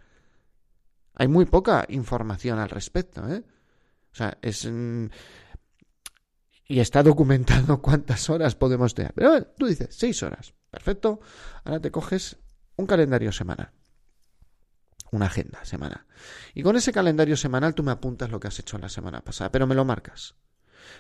Hay 1.14 1.28
muy 1.28 1.46
poca 1.46 1.86
información 1.88 2.58
al 2.58 2.68
respecto, 2.68 3.26
¿eh? 3.28 3.42
O 4.12 4.14
sea, 4.14 4.36
es... 4.42 4.66
Mm, 4.70 5.06
y 6.68 6.80
está 6.80 7.02
documentado 7.02 7.80
cuántas 7.82 8.28
horas 8.28 8.54
podemos 8.56 8.94
tener. 8.94 9.14
Pero 9.14 9.42
tú 9.46 9.66
dices, 9.66 9.88
seis 9.90 10.22
horas. 10.22 10.52
Perfecto. 10.70 11.20
Ahora 11.64 11.80
te 11.80 11.90
coges 11.90 12.36
un 12.76 12.86
calendario 12.86 13.32
semanal 13.32 13.70
una 15.16 15.26
agenda 15.26 15.64
semana. 15.64 16.06
Y 16.54 16.62
con 16.62 16.76
ese 16.76 16.92
calendario 16.92 17.36
semanal 17.36 17.74
tú 17.74 17.82
me 17.82 17.92
apuntas 17.92 18.30
lo 18.30 18.38
que 18.38 18.48
has 18.48 18.58
hecho 18.58 18.78
la 18.78 18.88
semana 18.88 19.22
pasada, 19.22 19.50
pero 19.50 19.66
me 19.66 19.74
lo 19.74 19.84
marcas. 19.84 20.34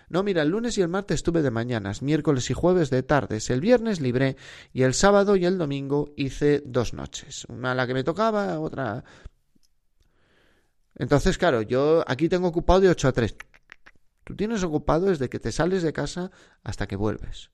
No, 0.08 0.22
mira, 0.22 0.42
el 0.42 0.48
lunes 0.48 0.78
y 0.78 0.82
el 0.82 0.88
martes 0.88 1.16
estuve 1.16 1.42
de 1.42 1.50
mañanas, 1.50 2.02
miércoles 2.02 2.50
y 2.50 2.54
jueves 2.54 2.90
de 2.90 3.02
tardes, 3.02 3.50
el 3.50 3.60
viernes 3.60 4.00
libré 4.00 4.36
y 4.72 4.82
el 4.82 4.94
sábado 4.94 5.36
y 5.36 5.44
el 5.44 5.58
domingo 5.58 6.12
hice 6.16 6.62
dos 6.64 6.92
noches. 6.92 7.44
Una 7.48 7.74
la 7.74 7.86
que 7.86 7.94
me 7.94 8.04
tocaba, 8.04 8.58
otra. 8.60 9.04
Entonces, 10.94 11.38
claro, 11.38 11.62
yo 11.62 12.04
aquí 12.06 12.28
tengo 12.28 12.48
ocupado 12.48 12.80
de 12.80 12.88
8 12.88 13.08
a 13.08 13.12
3. 13.12 13.36
Tú 14.24 14.34
tienes 14.34 14.62
ocupado 14.64 15.06
desde 15.06 15.28
que 15.28 15.38
te 15.38 15.52
sales 15.52 15.82
de 15.82 15.92
casa 15.92 16.30
hasta 16.64 16.86
que 16.86 16.96
vuelves. 16.96 17.50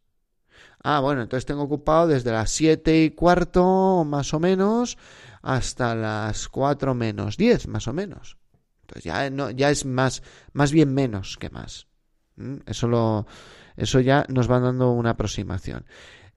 Ah, 0.83 1.01
bueno, 1.01 1.23
entonces 1.23 1.47
tengo 1.47 1.63
ocupado 1.63 2.09
desde 2.09 2.33
las 2.33 2.51
siete 2.51 3.05
y 3.05 3.11
cuarto, 3.11 4.05
más 4.05 4.35
o 4.35 4.41
menos, 4.41 4.99
hasta 5.41 5.95
las 5.95 6.49
cuatro 6.49 6.95
menos 6.95 7.37
diez, 7.37 7.69
más 7.69 7.87
o 7.87 7.93
menos. 7.93 8.37
Entonces 8.83 9.05
ya, 9.05 9.31
no, 9.31 9.51
ya 9.51 9.71
es 9.71 9.85
más, 9.85 10.23
más 10.53 10.73
bien 10.73 10.93
menos 10.93 11.37
que 11.39 11.51
más. 11.51 11.87
¿Mm? 12.37 12.57
Eso, 12.67 12.89
lo, 12.89 13.27
eso 13.77 14.01
ya 14.01 14.27
nos 14.29 14.51
va 14.51 14.59
dando 14.59 14.91
una 14.91 15.11
aproximación. 15.11 15.87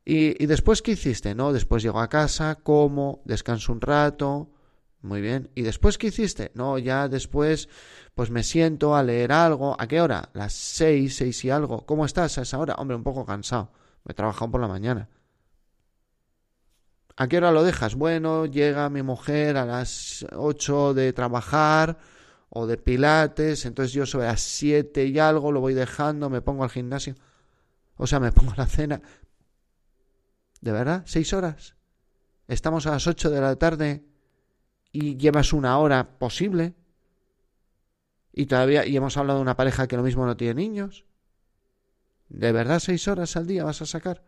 Y, 0.03 0.41
y, 0.41 0.45
después, 0.45 0.83
¿qué 0.83 0.91
hiciste? 0.91 1.33
¿No? 1.33 1.51
Después 1.51 1.81
llego 1.81 1.99
a 1.99 2.09
casa, 2.09 2.55
como, 2.55 3.23
descanso 3.25 3.73
un 3.73 3.81
rato. 3.81 4.51
Muy 5.01 5.21
bien. 5.21 5.49
¿Y 5.55 5.63
después 5.63 5.97
qué 5.97 6.07
hiciste? 6.07 6.51
No, 6.53 6.77
ya 6.77 7.07
después, 7.07 7.69
pues 8.13 8.29
me 8.29 8.43
siento 8.43 8.95
a 8.95 9.03
leer 9.03 9.31
algo. 9.31 9.75
¿A 9.79 9.87
qué 9.87 10.01
hora? 10.01 10.29
Las 10.33 10.53
seis, 10.53 11.17
seis 11.17 11.43
y 11.45 11.49
algo. 11.49 11.85
¿Cómo 11.85 12.05
estás 12.05 12.37
a 12.37 12.43
esa 12.43 12.59
hora? 12.59 12.75
Hombre, 12.75 12.95
un 12.97 13.03
poco 13.03 13.25
cansado. 13.25 13.71
Me 14.05 14.11
he 14.11 14.15
trabajado 14.15 14.51
por 14.51 14.61
la 14.61 14.67
mañana. 14.67 15.09
¿A 17.17 17.27
qué 17.27 17.37
hora 17.37 17.51
lo 17.51 17.63
dejas? 17.63 17.95
Bueno, 17.95 18.45
llega 18.45 18.89
mi 18.89 19.01
mujer 19.01 19.57
a 19.57 19.65
las 19.65 20.25
ocho 20.33 20.93
de 20.93 21.11
trabajar 21.13 21.97
o 22.49 22.67
de 22.67 22.77
pilates, 22.77 23.65
entonces 23.65 23.93
yo 23.93 24.05
sobre 24.05 24.27
las 24.27 24.41
siete 24.41 25.05
y 25.05 25.17
algo 25.17 25.51
lo 25.51 25.61
voy 25.61 25.73
dejando, 25.73 26.29
me 26.29 26.41
pongo 26.41 26.63
al 26.63 26.69
gimnasio. 26.69 27.15
O 27.97 28.05
sea, 28.05 28.19
me 28.19 28.31
pongo 28.31 28.51
a 28.51 28.57
la 28.57 28.67
cena. 28.67 29.01
¿De 30.61 30.71
verdad? 30.71 31.03
¿Seis 31.05 31.33
horas? 31.33 31.75
Estamos 32.47 32.85
a 32.85 32.91
las 32.91 33.07
ocho 33.07 33.29
de 33.29 33.41
la 33.41 33.55
tarde 33.55 34.05
y 34.91 35.17
llevas 35.17 35.53
una 35.53 35.77
hora 35.79 36.19
posible. 36.19 36.75
Y 38.33 38.45
todavía, 38.45 38.85
y 38.85 38.95
hemos 38.95 39.15
hablado 39.17 39.39
de 39.39 39.43
una 39.43 39.55
pareja 39.55 39.87
que 39.87 39.95
lo 39.97 40.03
mismo 40.03 40.25
no 40.25 40.35
tiene 40.37 40.55
niños. 40.55 41.05
¿De 42.29 42.51
verdad 42.51 42.79
seis 42.79 43.07
horas 43.07 43.35
al 43.35 43.47
día 43.47 43.63
vas 43.63 43.81
a 43.81 43.85
sacar? 43.85 44.23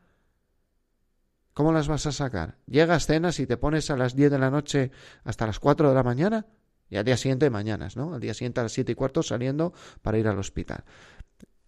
¿Cómo 1.53 1.71
las 1.71 1.87
vas 1.87 2.05
a 2.05 2.11
sacar? 2.11 2.59
Llegas, 2.67 3.07
cenas 3.07 3.39
y 3.39 3.47
te 3.47 3.57
pones 3.57 3.89
a 3.89 3.97
las 3.97 4.15
diez 4.15 4.29
de 4.29 4.37
la 4.37 4.51
noche 4.51 4.91
hasta 5.23 5.47
las 5.47 5.59
cuatro 5.59 5.89
de 5.89 5.95
la 5.95 6.03
mañana 6.03 6.45
y 6.87 6.97
al 6.97 7.05
día 7.05 7.17
siguiente 7.17 7.49
mañanas, 7.49 7.97
¿no? 7.97 8.13
Al 8.13 8.21
día 8.21 8.35
siguiente 8.35 8.59
a 8.59 8.63
las 8.63 8.73
siete 8.73 8.91
y 8.91 8.95
cuarto 8.95 9.23
saliendo 9.23 9.73
para 10.03 10.19
ir 10.19 10.27
al 10.27 10.37
hospital. 10.37 10.83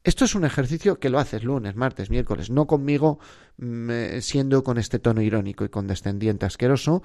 Esto 0.03 0.25
es 0.25 0.35
un 0.35 0.45
ejercicio 0.45 0.99
que 0.99 1.09
lo 1.09 1.17
haces 1.17 1.43
lunes, 1.43 1.75
martes, 1.75 2.11
miércoles, 2.11 2.51
no 2.51 2.67
conmigo 2.67 3.19
mm, 3.57 4.19
siendo 4.21 4.63
con 4.63 4.77
este 4.77 4.99
tono 4.99 5.21
irónico 5.21 5.65
y 5.65 5.69
condescendiente 5.69 6.45
asqueroso, 6.45 7.01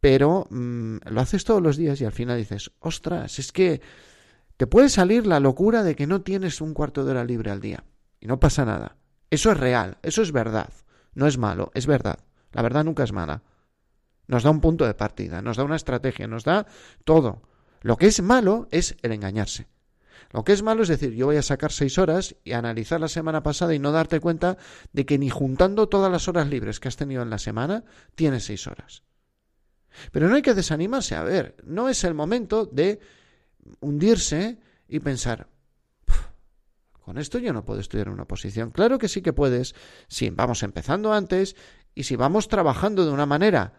pero 0.00 0.46
mm, 0.48 0.98
lo 1.10 1.20
haces 1.20 1.44
todos 1.44 1.60
los 1.60 1.76
días 1.76 2.00
y 2.00 2.04
al 2.04 2.12
final 2.12 2.38
dices, 2.38 2.70
ostras, 2.78 3.40
es 3.40 3.50
que 3.50 3.80
te 4.56 4.68
puede 4.68 4.88
salir 4.88 5.26
la 5.26 5.40
locura 5.40 5.82
de 5.82 5.96
que 5.96 6.06
no 6.06 6.22
tienes 6.22 6.60
un 6.60 6.72
cuarto 6.72 7.04
de 7.04 7.10
hora 7.10 7.24
libre 7.24 7.50
al 7.50 7.60
día 7.60 7.84
y 8.22 8.26
no 8.26 8.38
pasa 8.38 8.64
nada. 8.64 8.96
Eso 9.30 9.50
es 9.50 9.58
real, 9.58 9.98
eso 10.02 10.22
es 10.22 10.30
verdad, 10.30 10.72
no 11.14 11.26
es 11.26 11.38
malo, 11.38 11.72
es 11.74 11.86
verdad. 11.86 12.20
La 12.52 12.62
verdad 12.62 12.84
nunca 12.84 13.02
es 13.02 13.12
mala. 13.12 13.42
Nos 14.28 14.44
da 14.44 14.50
un 14.50 14.60
punto 14.60 14.86
de 14.86 14.94
partida, 14.94 15.42
nos 15.42 15.56
da 15.56 15.64
una 15.64 15.74
estrategia, 15.74 16.28
nos 16.28 16.44
da 16.44 16.66
todo. 17.04 17.42
Lo 17.80 17.96
que 17.96 18.06
es 18.06 18.22
malo 18.22 18.68
es 18.70 18.96
el 19.02 19.10
engañarse. 19.10 19.66
Lo 20.30 20.44
que 20.44 20.52
es 20.52 20.62
malo 20.62 20.84
es 20.84 20.88
decir, 20.88 21.14
yo 21.14 21.26
voy 21.26 21.36
a 21.36 21.42
sacar 21.42 21.72
seis 21.72 21.98
horas 21.98 22.36
y 22.44 22.52
analizar 22.52 23.00
la 23.00 23.08
semana 23.08 23.42
pasada 23.42 23.74
y 23.74 23.80
no 23.80 23.90
darte 23.90 24.20
cuenta 24.20 24.56
de 24.92 25.04
que 25.04 25.18
ni 25.18 25.28
juntando 25.28 25.88
todas 25.88 26.12
las 26.12 26.28
horas 26.28 26.46
libres 26.46 26.78
que 26.78 26.88
has 26.88 26.96
tenido 26.96 27.22
en 27.22 27.30
la 27.30 27.38
semana, 27.38 27.84
tienes 28.14 28.44
seis 28.44 28.68
horas. 28.68 29.02
Pero 30.12 30.28
no 30.28 30.36
hay 30.36 30.42
que 30.42 30.54
desanimarse. 30.54 31.16
A 31.16 31.24
ver, 31.24 31.56
no 31.64 31.88
es 31.88 32.04
el 32.04 32.14
momento 32.14 32.66
de 32.66 33.00
hundirse 33.80 34.60
y 34.86 35.00
pensar, 35.00 35.48
con 37.02 37.18
esto 37.18 37.38
yo 37.38 37.52
no 37.52 37.64
puedo 37.64 37.80
estudiar 37.80 38.08
una 38.08 38.26
posición. 38.26 38.70
Claro 38.70 38.98
que 38.98 39.08
sí 39.08 39.22
que 39.22 39.32
puedes, 39.32 39.74
si 40.08 40.30
vamos 40.30 40.62
empezando 40.62 41.12
antes 41.12 41.56
y 41.94 42.04
si 42.04 42.16
vamos 42.16 42.48
trabajando 42.48 43.04
de 43.04 43.12
una 43.12 43.26
manera 43.26 43.74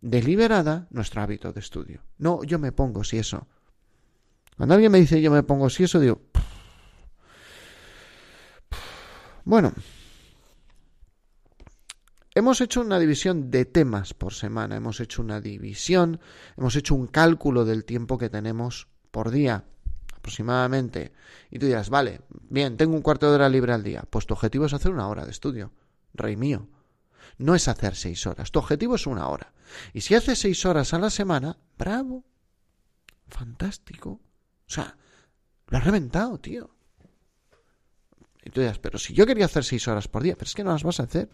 deliberada 0.00 0.86
nuestro 0.90 1.22
hábito 1.22 1.52
de 1.52 1.60
estudio. 1.60 2.02
No, 2.18 2.42
yo 2.44 2.58
me 2.58 2.72
pongo 2.72 3.04
si 3.04 3.18
eso. 3.18 3.46
Cuando 4.56 4.74
alguien 4.74 4.92
me 4.92 4.98
dice 4.98 5.20
yo 5.22 5.30
me 5.30 5.42
pongo 5.42 5.70
si 5.70 5.84
eso, 5.84 5.98
digo, 6.00 6.20
bueno, 9.44 9.72
Hemos 12.36 12.60
hecho 12.60 12.80
una 12.80 12.98
división 12.98 13.52
de 13.52 13.64
temas 13.64 14.12
por 14.12 14.34
semana, 14.34 14.74
hemos 14.74 14.98
hecho 14.98 15.22
una 15.22 15.40
división, 15.40 16.18
hemos 16.56 16.74
hecho 16.74 16.96
un 16.96 17.06
cálculo 17.06 17.64
del 17.64 17.84
tiempo 17.84 18.18
que 18.18 18.28
tenemos 18.28 18.88
por 19.12 19.30
día, 19.30 19.66
aproximadamente. 20.24 21.12
Y 21.50 21.58
tú 21.58 21.66
dirás, 21.66 21.90
vale, 21.90 22.22
bien, 22.48 22.78
tengo 22.78 22.96
un 22.96 23.02
cuarto 23.02 23.28
de 23.28 23.34
hora 23.34 23.48
libre 23.50 23.74
al 23.74 23.82
día. 23.82 24.04
Pues 24.08 24.26
tu 24.26 24.32
objetivo 24.32 24.64
es 24.64 24.72
hacer 24.72 24.90
una 24.90 25.06
hora 25.08 25.26
de 25.26 25.30
estudio, 25.30 25.70
rey 26.14 26.34
mío. 26.36 26.66
No 27.36 27.54
es 27.54 27.68
hacer 27.68 27.94
seis 27.94 28.26
horas, 28.26 28.50
tu 28.50 28.58
objetivo 28.58 28.94
es 28.94 29.06
una 29.06 29.28
hora. 29.28 29.52
Y 29.92 30.00
si 30.00 30.14
haces 30.14 30.38
seis 30.38 30.64
horas 30.64 30.94
a 30.94 30.98
la 30.98 31.10
semana, 31.10 31.58
bravo, 31.76 32.24
fantástico. 33.28 34.10
O 34.10 34.70
sea, 34.70 34.96
lo 35.68 35.76
has 35.76 35.84
reventado, 35.84 36.38
tío. 36.38 36.70
Y 38.42 38.50
tú 38.50 38.60
dirás, 38.60 38.78
pero 38.78 38.98
si 38.98 39.12
yo 39.12 39.26
quería 39.26 39.46
hacer 39.46 39.64
seis 39.64 39.86
horas 39.88 40.08
por 40.08 40.22
día, 40.22 40.36
pero 40.36 40.46
es 40.46 40.54
que 40.54 40.64
no 40.64 40.72
las 40.72 40.84
vas 40.84 41.00
a 41.00 41.04
hacer 41.04 41.28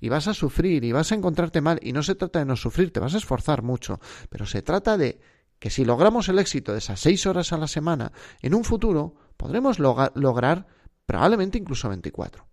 y 0.00 0.08
vas 0.08 0.28
a 0.28 0.34
sufrir 0.34 0.84
y 0.84 0.92
vas 0.92 1.10
a 1.10 1.14
encontrarte 1.14 1.60
mal 1.60 1.80
y 1.82 1.92
no 1.92 2.02
se 2.02 2.14
trata 2.14 2.40
de 2.40 2.44
no 2.44 2.56
sufrir, 2.56 2.92
te 2.92 3.00
vas 3.00 3.14
a 3.14 3.18
esforzar 3.18 3.62
mucho, 3.62 4.00
pero 4.28 4.46
se 4.46 4.62
trata 4.62 4.96
de 4.98 5.20
que 5.60 5.70
si 5.70 5.84
logramos 5.84 6.28
el 6.28 6.40
éxito 6.40 6.72
de 6.72 6.78
esas 6.78 6.98
seis 6.98 7.26
horas 7.26 7.52
a 7.52 7.58
la 7.58 7.68
semana, 7.68 8.12
en 8.42 8.54
un 8.54 8.64
futuro 8.64 9.14
podremos 9.36 9.78
lograr 9.78 10.66
probablemente 11.06 11.58
incluso 11.58 11.88
24 11.88 12.48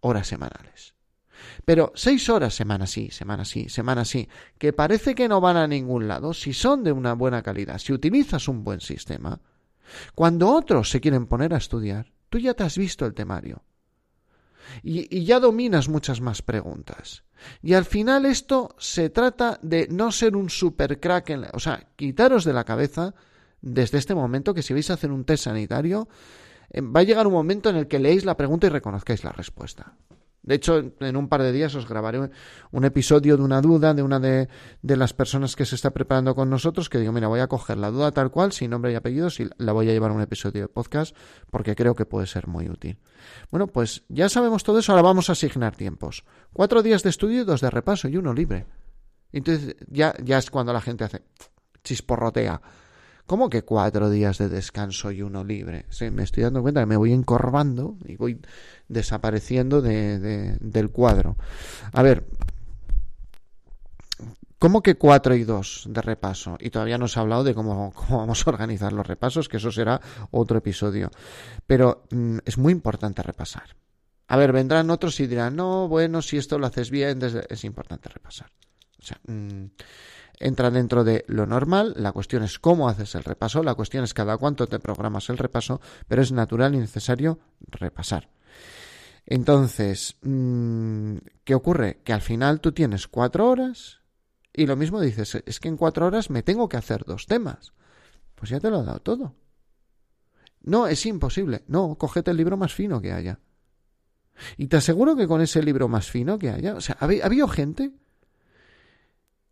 horas 0.00 0.26
semanales. 0.26 0.94
Pero 1.64 1.92
seis 1.94 2.28
horas 2.28 2.54
semana 2.54 2.86
sí, 2.86 3.10
semana 3.10 3.44
sí, 3.44 3.68
semana 3.68 4.04
sí, 4.04 4.28
que 4.58 4.72
parece 4.72 5.14
que 5.14 5.28
no 5.28 5.40
van 5.40 5.56
a 5.56 5.66
ningún 5.66 6.06
lado, 6.06 6.32
si 6.32 6.54
son 6.54 6.84
de 6.84 6.92
una 6.92 7.14
buena 7.14 7.42
calidad, 7.42 7.78
si 7.78 7.92
utilizas 7.92 8.48
un 8.48 8.62
buen 8.62 8.80
sistema, 8.80 9.40
cuando 10.14 10.50
otros 10.50 10.90
se 10.90 11.00
quieren 11.00 11.26
poner 11.26 11.52
a 11.52 11.58
estudiar, 11.58 12.12
tú 12.30 12.38
ya 12.38 12.54
te 12.54 12.62
has 12.62 12.78
visto 12.78 13.04
el 13.04 13.14
temario 13.14 13.64
y, 14.82 15.24
ya 15.24 15.40
dominas 15.40 15.88
muchas 15.88 16.20
más 16.20 16.42
preguntas. 16.42 17.24
Y 17.62 17.74
al 17.74 17.84
final 17.84 18.26
esto 18.26 18.74
se 18.78 19.10
trata 19.10 19.58
de 19.62 19.88
no 19.90 20.12
ser 20.12 20.36
un 20.36 20.50
super 20.50 21.00
crack, 21.00 21.30
en 21.30 21.46
o 21.52 21.58
sea, 21.58 21.88
quitaros 21.96 22.44
de 22.44 22.52
la 22.52 22.64
cabeza 22.64 23.14
desde 23.60 23.98
este 23.98 24.14
momento 24.14 24.54
que 24.54 24.62
si 24.62 24.74
vais 24.74 24.90
a 24.90 24.94
hacer 24.94 25.10
un 25.10 25.24
test 25.24 25.44
sanitario, 25.44 26.08
eh, 26.70 26.80
va 26.80 27.00
a 27.00 27.04
llegar 27.04 27.26
un 27.26 27.32
momento 27.32 27.70
en 27.70 27.76
el 27.76 27.88
que 27.88 27.98
leéis 27.98 28.24
la 28.24 28.36
pregunta 28.36 28.66
y 28.66 28.70
reconozcáis 28.70 29.24
la 29.24 29.32
respuesta. 29.32 29.96
De 30.44 30.54
hecho, 30.54 30.92
en 31.00 31.16
un 31.16 31.28
par 31.28 31.42
de 31.42 31.52
días 31.52 31.74
os 31.74 31.88
grabaré 31.88 32.30
un 32.70 32.84
episodio 32.84 33.38
de 33.38 33.42
una 33.42 33.62
duda 33.62 33.94
de 33.94 34.02
una 34.02 34.20
de, 34.20 34.48
las 34.82 35.14
personas 35.14 35.56
que 35.56 35.64
se 35.64 35.74
está 35.74 35.90
preparando 35.90 36.34
con 36.34 36.50
nosotros, 36.50 36.90
que 36.90 36.98
digo, 36.98 37.12
mira, 37.12 37.28
voy 37.28 37.40
a 37.40 37.46
coger 37.46 37.78
la 37.78 37.90
duda 37.90 38.12
tal 38.12 38.30
cual, 38.30 38.52
sin 38.52 38.70
nombre 38.70 38.92
y 38.92 38.94
apellidos, 38.94 39.40
y 39.40 39.48
la 39.56 39.72
voy 39.72 39.88
a 39.88 39.92
llevar 39.92 40.10
a 40.10 40.14
un 40.14 40.20
episodio 40.20 40.60
de 40.62 40.68
podcast, 40.68 41.16
porque 41.50 41.74
creo 41.74 41.94
que 41.94 42.04
puede 42.04 42.26
ser 42.26 42.46
muy 42.46 42.68
útil. 42.68 42.98
Bueno, 43.50 43.66
pues 43.66 44.04
ya 44.08 44.28
sabemos 44.28 44.64
todo 44.64 44.78
eso, 44.78 44.92
ahora 44.92 45.02
vamos 45.02 45.30
a 45.30 45.32
asignar 45.32 45.76
tiempos. 45.76 46.24
Cuatro 46.52 46.82
días 46.82 47.02
de 47.02 47.10
estudio 47.10 47.40
y 47.40 47.44
dos 47.44 47.62
de 47.62 47.70
repaso 47.70 48.08
y 48.08 48.18
uno 48.18 48.34
libre. 48.34 48.66
Entonces 49.32 49.76
ya, 49.88 50.14
ya 50.22 50.36
es 50.36 50.50
cuando 50.50 50.74
la 50.74 50.82
gente 50.82 51.04
hace 51.04 51.22
chisporrotea. 51.82 52.60
¿Cómo 53.26 53.48
que 53.48 53.62
cuatro 53.62 54.10
días 54.10 54.36
de 54.38 54.48
descanso 54.48 55.10
y 55.10 55.22
uno 55.22 55.44
libre? 55.44 55.86
Sí, 55.88 56.10
me 56.10 56.22
estoy 56.22 56.42
dando 56.42 56.60
cuenta 56.60 56.80
que 56.80 56.86
me 56.86 56.96
voy 56.96 57.12
encorvando 57.12 57.96
y 58.04 58.16
voy 58.16 58.38
desapareciendo 58.88 59.80
de, 59.80 60.58
del 60.60 60.90
cuadro. 60.90 61.36
A 61.92 62.02
ver, 62.02 62.24
¿Cómo 64.58 64.82
que 64.82 64.94
cuatro 64.94 65.34
y 65.34 65.44
dos 65.44 65.84
de 65.88 66.00
repaso? 66.00 66.56
Y 66.58 66.70
todavía 66.70 66.96
no 66.96 67.06
se 67.06 67.18
ha 67.18 67.22
hablado 67.22 67.44
de 67.44 67.54
cómo, 67.54 67.92
cómo, 67.94 68.18
vamos 68.18 68.46
a 68.46 68.50
organizar 68.50 68.94
los 68.94 69.06
repasos, 69.06 69.46
que 69.46 69.58
eso 69.58 69.70
será 69.70 70.00
otro 70.30 70.56
episodio. 70.56 71.10
Pero 71.66 72.04
mm, 72.10 72.38
es 72.46 72.56
muy 72.56 72.72
importante 72.72 73.22
repasar. 73.22 73.76
A 74.26 74.38
ver, 74.38 74.52
vendrán 74.52 74.88
otros 74.88 75.20
y 75.20 75.26
dirán, 75.26 75.54
no, 75.54 75.86
bueno, 75.86 76.22
si 76.22 76.38
esto 76.38 76.58
lo 76.58 76.66
haces 76.66 76.90
bien, 76.90 77.20
es 77.22 77.64
importante 77.64 78.08
repasar. 78.08 78.50
O 78.98 79.02
sea, 79.02 79.20
mm, 79.26 79.66
entra 80.38 80.70
dentro 80.70 81.04
de 81.04 81.24
lo 81.28 81.46
normal, 81.46 81.94
la 81.96 82.12
cuestión 82.12 82.42
es 82.42 82.58
cómo 82.58 82.88
haces 82.88 83.14
el 83.14 83.24
repaso, 83.24 83.62
la 83.62 83.74
cuestión 83.74 84.04
es 84.04 84.14
cada 84.14 84.36
cuánto 84.36 84.66
te 84.66 84.78
programas 84.78 85.28
el 85.30 85.38
repaso, 85.38 85.80
pero 86.08 86.22
es 86.22 86.32
natural 86.32 86.74
y 86.74 86.78
necesario 86.78 87.38
repasar. 87.60 88.30
Entonces, 89.26 90.16
mm, 90.22 91.16
¿qué 91.44 91.54
ocurre? 91.54 92.00
Que 92.04 92.12
al 92.12 92.20
final 92.20 92.60
tú 92.60 92.72
tienes 92.72 93.08
cuatro 93.08 93.48
horas 93.48 94.00
y 94.52 94.66
lo 94.66 94.76
mismo 94.76 95.00
dices, 95.00 95.42
es 95.46 95.60
que 95.60 95.68
en 95.68 95.76
cuatro 95.76 96.06
horas 96.06 96.30
me 96.30 96.42
tengo 96.42 96.68
que 96.68 96.76
hacer 96.76 97.04
dos 97.04 97.26
temas. 97.26 97.72
Pues 98.34 98.50
ya 98.50 98.60
te 98.60 98.70
lo 98.70 98.82
he 98.82 98.84
dado 98.84 99.00
todo. 99.00 99.34
No, 100.62 100.86
es 100.86 101.04
imposible. 101.06 101.64
No, 101.66 101.96
cógete 101.96 102.30
el 102.30 102.36
libro 102.36 102.56
más 102.56 102.72
fino 102.72 103.00
que 103.00 103.12
haya. 103.12 103.40
Y 104.56 104.66
te 104.66 104.76
aseguro 104.76 105.16
que 105.16 105.26
con 105.26 105.40
ese 105.40 105.62
libro 105.62 105.88
más 105.88 106.10
fino 106.10 106.38
que 106.38 106.50
haya, 106.50 106.74
o 106.74 106.80
sea, 106.80 106.96
ha 107.00 107.04
habido 107.04 107.48
gente 107.48 107.92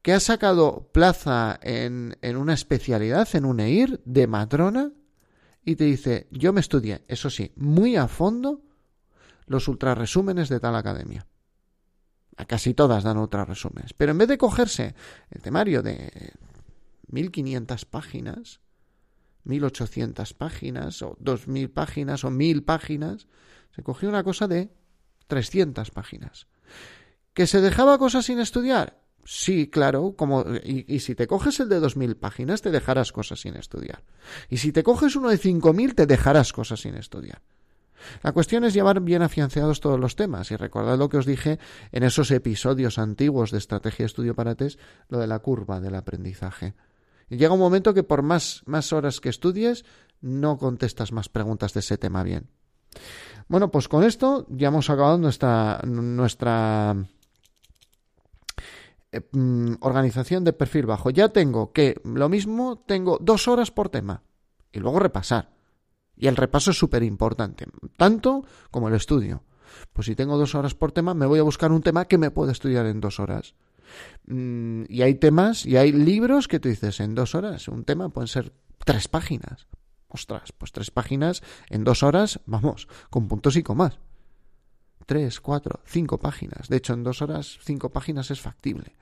que 0.02 0.12
ha 0.12 0.21
sacado 0.21 0.90
plaza 0.92 1.59
en, 1.62 2.18
en 2.23 2.37
una 2.37 2.54
especialidad, 2.54 3.28
en 3.35 3.44
un 3.44 3.61
EIR 3.61 4.00
de 4.04 4.26
matrona, 4.26 4.92
y 5.64 5.76
te 5.76 5.85
dice, 5.85 6.26
yo 6.32 6.52
me 6.52 6.61
estudié, 6.61 7.04
eso 7.06 7.30
sí, 7.30 7.52
muy 7.56 7.97
a 7.97 8.09
fondo, 8.09 8.62
los 9.47 9.68
ultraresúmenes 9.68 10.49
de 10.49 10.59
tal 10.59 10.75
academia. 10.75 11.26
A 12.37 12.47
casi 12.47 12.75
todas 12.75 13.04
dan 13.04 13.18
ultraresúmenes. 13.18 13.92
Pero 13.92 14.12
en 14.12 14.18
vez 14.18 14.28
de 14.28 14.38
cogerse 14.38 14.94
el 15.30 15.42
temario 15.42 15.82
de 15.82 16.32
1500 17.09 17.85
páginas, 17.85 18.61
1800 19.44 20.35
páginas, 20.35 21.02
o 21.02 21.16
2000 21.21 21.71
páginas, 21.71 22.25
o 22.25 22.30
1000 22.30 22.64
páginas, 22.64 23.28
se 23.75 23.82
cogió 23.82 24.09
una 24.09 24.25
cosa 24.25 24.49
de 24.49 24.73
300 25.28 25.90
páginas. 25.90 26.49
¿Que 27.35 27.47
se 27.47 27.61
dejaba 27.61 27.99
cosas 27.99 28.26
sin 28.26 28.40
estudiar? 28.40 29.01
Sí, 29.25 29.69
claro, 29.69 30.14
como 30.17 30.45
y, 30.64 30.99
si 30.99 31.14
te 31.14 31.29
coges 31.29 31.61
el 31.61 31.69
de 31.69 31.79
2000 31.79 32.17
páginas 32.17 32.61
te 32.61 32.71
dejarás 32.71 33.12
cosas 33.12 33.41
sin 33.41 33.55
estudiar. 33.57 34.02
Y 34.50 34.57
si 34.57 34.73
te 34.73 34.83
coges 34.83 35.14
uno 35.14 35.31
de 35.31 35.38
5000 35.38 35.95
te 35.95 36.07
dejarás 36.07 36.52
cosas 36.52 36.81
sin 36.81 36.97
estudiar. 36.97 37.41
La 38.23 38.33
cuestión 38.33 38.64
es 38.64 38.75
llevar 38.75 39.00
bien 39.00 39.23
afianzados 39.23 39.81
todos 39.81 40.00
los 40.00 40.17
temas 40.17 40.50
y 40.50 40.57
recordad 40.57 40.99
lo 40.99 41.09
que 41.09 41.19
os 41.19 41.26
dije 41.26 41.61
en 41.93 42.02
esos 42.02 42.33
episodios 42.33 42.99
antiguos 42.99 43.52
de 43.52 43.59
Estrategia 43.59 44.07
Estudio 44.07 44.35
para 44.35 44.57
Test, 44.57 44.81
lo 45.09 45.19
de 45.19 45.29
la 45.29 45.38
curva 45.38 45.81
del 45.81 45.95
aprendizaje. 45.95 46.75
Y 47.31 47.37
llega 47.37 47.55
un 47.55 47.61
momento 47.61 47.95
que 47.95 48.02
por 48.02 48.23
más, 48.23 48.62
más 48.67 48.93
horas 48.93 49.21
que 49.21 49.29
estudies, 49.29 49.85
no 50.21 50.59
contestas 50.59 51.12
más 51.12 51.29
preguntas 51.29 51.75
de 51.75 51.81
ese 51.81 51.97
tema 51.97 52.25
bien. 52.25 52.49
Bueno, 53.49 53.71
pues 53.71 53.88
con 53.88 54.02
esto 54.05 54.47
ya 54.50 54.69
hemos 54.69 54.91
acabado 54.91 55.19
nuestra, 55.19 55.81
nuestra 55.85 56.97
eh, 59.12 59.21
mm, 59.31 59.75
organización 59.81 60.45
de 60.45 60.52
perfil 60.52 60.87
bajo. 60.87 61.11
Ya 61.11 61.28
tengo 61.28 61.73
que, 61.73 62.00
lo 62.04 62.28
mismo, 62.28 62.83
tengo 62.87 63.19
dos 63.21 63.47
horas 63.47 63.71
por 63.71 63.90
tema 63.90 64.23
y 64.73 64.81
luego 64.81 64.99
repasar. 64.99 65.52
Y 66.16 66.26
el 66.26 66.37
repaso 66.37 66.71
es 66.71 66.78
súper 66.78 67.02
importante, 67.02 67.66
tanto 67.97 68.45
como 68.71 68.88
el 68.88 68.95
estudio. 68.95 69.45
Pues 69.92 70.07
si 70.07 70.14
tengo 70.14 70.37
dos 70.37 70.54
horas 70.54 70.75
por 70.75 70.92
tema, 70.92 71.14
me 71.14 71.26
voy 71.26 71.38
a 71.38 71.42
buscar 71.42 71.73
un 71.73 71.83
tema 71.83 72.07
que 72.07 72.19
me 72.19 72.31
pueda 72.31 72.52
estudiar 72.52 72.87
en 72.87 73.00
dos 73.00 73.21
horas. 73.21 73.54
Mm, 74.26 74.85
y 74.88 75.02
hay 75.02 75.14
temas 75.14 75.66
y 75.66 75.76
hay 75.76 75.92
libros 75.92 76.49
que 76.49 76.61
tú 76.61 76.69
dices 76.69 77.00
en 77.00 77.14
dos 77.14 77.35
horas. 77.35 77.69
Un 77.69 77.85
tema 77.85 78.09
pueden 78.09 78.28
ser 78.28 78.52
tres 78.85 79.09
páginas. 79.09 79.66
Ostras, 80.09 80.52
pues 80.52 80.73
tres 80.73 80.90
páginas 80.90 81.42
en 81.71 81.85
dos 81.85 82.02
horas, 82.02 82.40
vamos, 82.47 82.88
con 83.11 83.28
puntos 83.28 83.57
y 83.57 83.62
comas. 83.62 83.99
Tres, 85.12 85.40
cuatro, 85.40 85.81
cinco 85.85 86.19
páginas. 86.19 86.69
De 86.69 86.76
hecho, 86.76 86.95
en 86.95 87.02
dos 87.02 87.21
horas, 87.21 87.59
cinco 87.62 87.90
páginas 87.90 88.31
es 88.31 88.40
factible. 88.40 88.97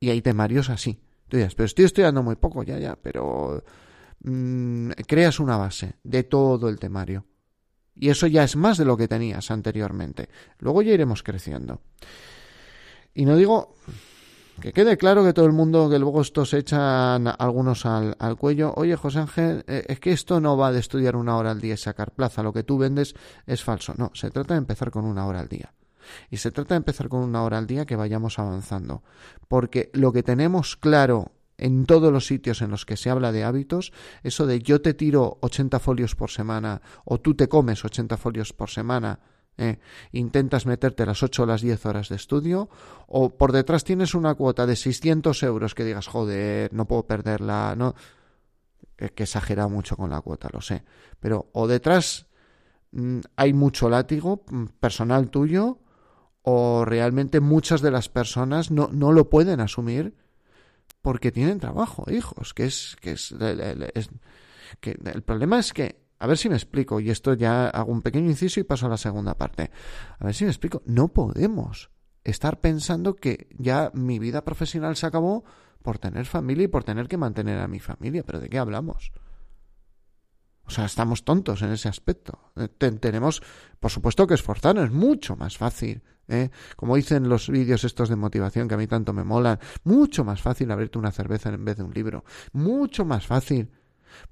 Y 0.00 0.10
hay 0.10 0.22
temarios 0.22 0.70
así. 0.70 0.98
Tú 1.28 1.36
dices, 1.36 1.54
pero 1.54 1.66
estoy 1.66 1.84
estudiando 1.84 2.22
muy 2.22 2.36
poco, 2.36 2.62
ya, 2.64 2.78
ya, 2.78 2.96
pero 2.96 3.62
Mm, 4.22 4.90
creas 5.06 5.40
una 5.40 5.56
base 5.56 5.94
de 6.02 6.24
todo 6.24 6.68
el 6.68 6.78
temario. 6.78 7.26
Y 7.94 8.10
eso 8.10 8.26
ya 8.26 8.44
es 8.44 8.56
más 8.56 8.78
de 8.78 8.84
lo 8.84 8.96
que 8.96 9.08
tenías 9.08 9.50
anteriormente. 9.50 10.28
Luego 10.58 10.82
ya 10.82 10.92
iremos 10.92 11.22
creciendo. 11.22 11.80
Y 13.14 13.24
no 13.24 13.36
digo 13.36 13.74
que 14.60 14.72
quede 14.72 14.96
claro 14.96 15.24
que 15.24 15.32
todo 15.32 15.46
el 15.46 15.52
mundo, 15.52 15.88
que 15.88 15.98
luego 15.98 16.20
estos 16.20 16.54
echan 16.54 17.26
algunos 17.26 17.86
al, 17.86 18.16
cuello. 18.38 18.72
Oye, 18.76 18.96
José 18.96 19.20
Ángel, 19.20 19.64
eh, 19.66 19.84
es 19.88 20.00
que 20.00 20.12
esto 20.12 20.40
no 20.40 20.56
va 20.56 20.72
de 20.72 20.80
estudiar 20.80 21.16
una 21.16 21.36
hora 21.36 21.50
al 21.50 21.60
día 21.60 21.74
y 21.74 21.78
sacar 21.78 22.12
plaza. 22.12 22.42
Lo 22.42 22.52
que 22.52 22.62
tú 22.62 22.78
vendes 22.78 23.14
es 23.46 23.64
falso. 23.64 23.94
No, 23.96 24.10
se 24.14 24.30
trata 24.30 24.54
de 24.54 24.58
empezar 24.58 24.90
con 24.90 25.04
una 25.04 25.26
hora 25.26 25.40
al 25.40 25.48
día. 25.48 25.72
Y 26.30 26.38
se 26.38 26.50
trata 26.50 26.74
de 26.74 26.78
empezar 26.78 27.08
con 27.08 27.20
una 27.20 27.42
hora 27.42 27.58
al 27.58 27.66
día 27.66 27.86
que 27.86 27.96
vayamos 27.96 28.38
avanzando. 28.38 29.02
Porque 29.48 29.90
lo 29.92 30.12
que 30.12 30.22
tenemos 30.22 30.76
claro 30.76 31.32
en 31.56 31.84
todos 31.84 32.12
los 32.12 32.26
sitios 32.26 32.62
en 32.62 32.70
los 32.70 32.86
que 32.86 32.96
se 32.96 33.10
habla 33.10 33.32
de 33.32 33.44
hábitos, 33.44 33.92
eso 34.22 34.46
de 34.46 34.60
yo 34.60 34.80
te 34.80 34.94
tiro 34.94 35.38
80 35.42 35.78
folios 35.78 36.16
por 36.16 36.30
semana 36.30 36.80
o 37.04 37.20
tú 37.20 37.34
te 37.34 37.48
comes 37.48 37.84
80 37.84 38.16
folios 38.16 38.52
por 38.54 38.70
semana, 38.70 39.20
eh, 39.60 39.78
intentas 40.12 40.64
meterte 40.64 41.04
las 41.04 41.22
8 41.22 41.42
o 41.42 41.46
las 41.46 41.60
10 41.60 41.84
horas 41.86 42.08
de 42.08 42.16
estudio, 42.16 42.68
o 43.06 43.30
por 43.36 43.52
detrás 43.52 43.84
tienes 43.84 44.14
una 44.14 44.34
cuota 44.34 44.66
de 44.66 44.74
600 44.74 45.42
euros 45.42 45.74
que 45.74 45.84
digas, 45.84 46.06
joder, 46.06 46.72
no 46.72 46.86
puedo 46.86 47.06
perderla, 47.06 47.74
no. 47.76 47.94
que 48.96 49.22
exagera 49.22 49.68
mucho 49.68 49.96
con 49.96 50.10
la 50.10 50.20
cuota, 50.22 50.48
lo 50.50 50.60
sé. 50.60 50.82
Pero 51.20 51.50
o 51.52 51.68
detrás 51.68 52.26
mm, 52.92 53.18
hay 53.36 53.52
mucho 53.52 53.90
látigo 53.90 54.44
mm, 54.50 54.64
personal 54.80 55.28
tuyo, 55.28 55.78
o 56.42 56.84
realmente 56.86 57.40
muchas 57.40 57.82
de 57.82 57.90
las 57.90 58.08
personas 58.08 58.70
no, 58.70 58.88
no 58.90 59.12
lo 59.12 59.28
pueden 59.28 59.60
asumir 59.60 60.14
porque 61.02 61.32
tienen 61.32 61.60
trabajo, 61.60 62.04
hijos, 62.10 62.54
que 62.54 62.64
es, 62.64 62.96
que 63.00 63.12
es, 63.12 63.34
que 64.80 64.98
el 65.04 65.22
problema 65.22 65.58
es 65.58 65.72
que, 65.72 66.00
a 66.20 66.26
ver 66.26 66.36
si 66.36 66.50
me 66.50 66.54
explico, 66.54 67.00
y 67.00 67.10
esto 67.10 67.32
ya 67.32 67.68
hago 67.68 67.90
un 67.90 68.02
pequeño 68.02 68.28
inciso 68.28 68.60
y 68.60 68.64
paso 68.64 68.86
a 68.86 68.90
la 68.90 68.98
segunda 68.98 69.38
parte. 69.38 69.70
A 70.18 70.24
ver 70.26 70.34
si 70.34 70.44
me 70.44 70.50
explico, 70.50 70.82
no 70.84 71.08
podemos 71.08 71.90
estar 72.24 72.60
pensando 72.60 73.16
que 73.16 73.48
ya 73.58 73.90
mi 73.94 74.18
vida 74.18 74.44
profesional 74.44 74.96
se 74.96 75.06
acabó 75.06 75.44
por 75.82 75.98
tener 75.98 76.26
familia 76.26 76.64
y 76.64 76.68
por 76.68 76.84
tener 76.84 77.08
que 77.08 77.16
mantener 77.16 77.58
a 77.58 77.68
mi 77.68 77.80
familia, 77.80 78.22
pero 78.22 78.38
¿de 78.38 78.50
qué 78.50 78.58
hablamos? 78.58 79.12
O 80.66 80.70
sea, 80.70 80.84
estamos 80.84 81.24
tontos 81.24 81.62
en 81.62 81.72
ese 81.72 81.88
aspecto. 81.88 82.52
Eh, 82.54 82.68
tenemos, 82.68 83.42
por 83.80 83.90
supuesto, 83.90 84.26
que 84.26 84.34
esforzarnos. 84.34 84.84
Es 84.84 84.92
mucho 84.92 85.36
más 85.36 85.56
fácil. 85.56 86.02
¿eh? 86.28 86.50
Como 86.76 86.96
dicen 86.96 87.28
los 87.30 87.48
vídeos 87.48 87.82
estos 87.82 88.08
de 88.10 88.14
motivación 88.14 88.68
que 88.68 88.74
a 88.74 88.78
mí 88.78 88.86
tanto 88.86 89.12
me 89.14 89.24
molan. 89.24 89.58
Mucho 89.82 90.22
más 90.22 90.42
fácil 90.42 90.70
abrirte 90.70 90.98
una 90.98 91.10
cerveza 91.10 91.48
en 91.48 91.64
vez 91.64 91.78
de 91.78 91.82
un 91.82 91.92
libro. 91.92 92.24
Mucho 92.52 93.04
más 93.04 93.26
fácil 93.26 93.70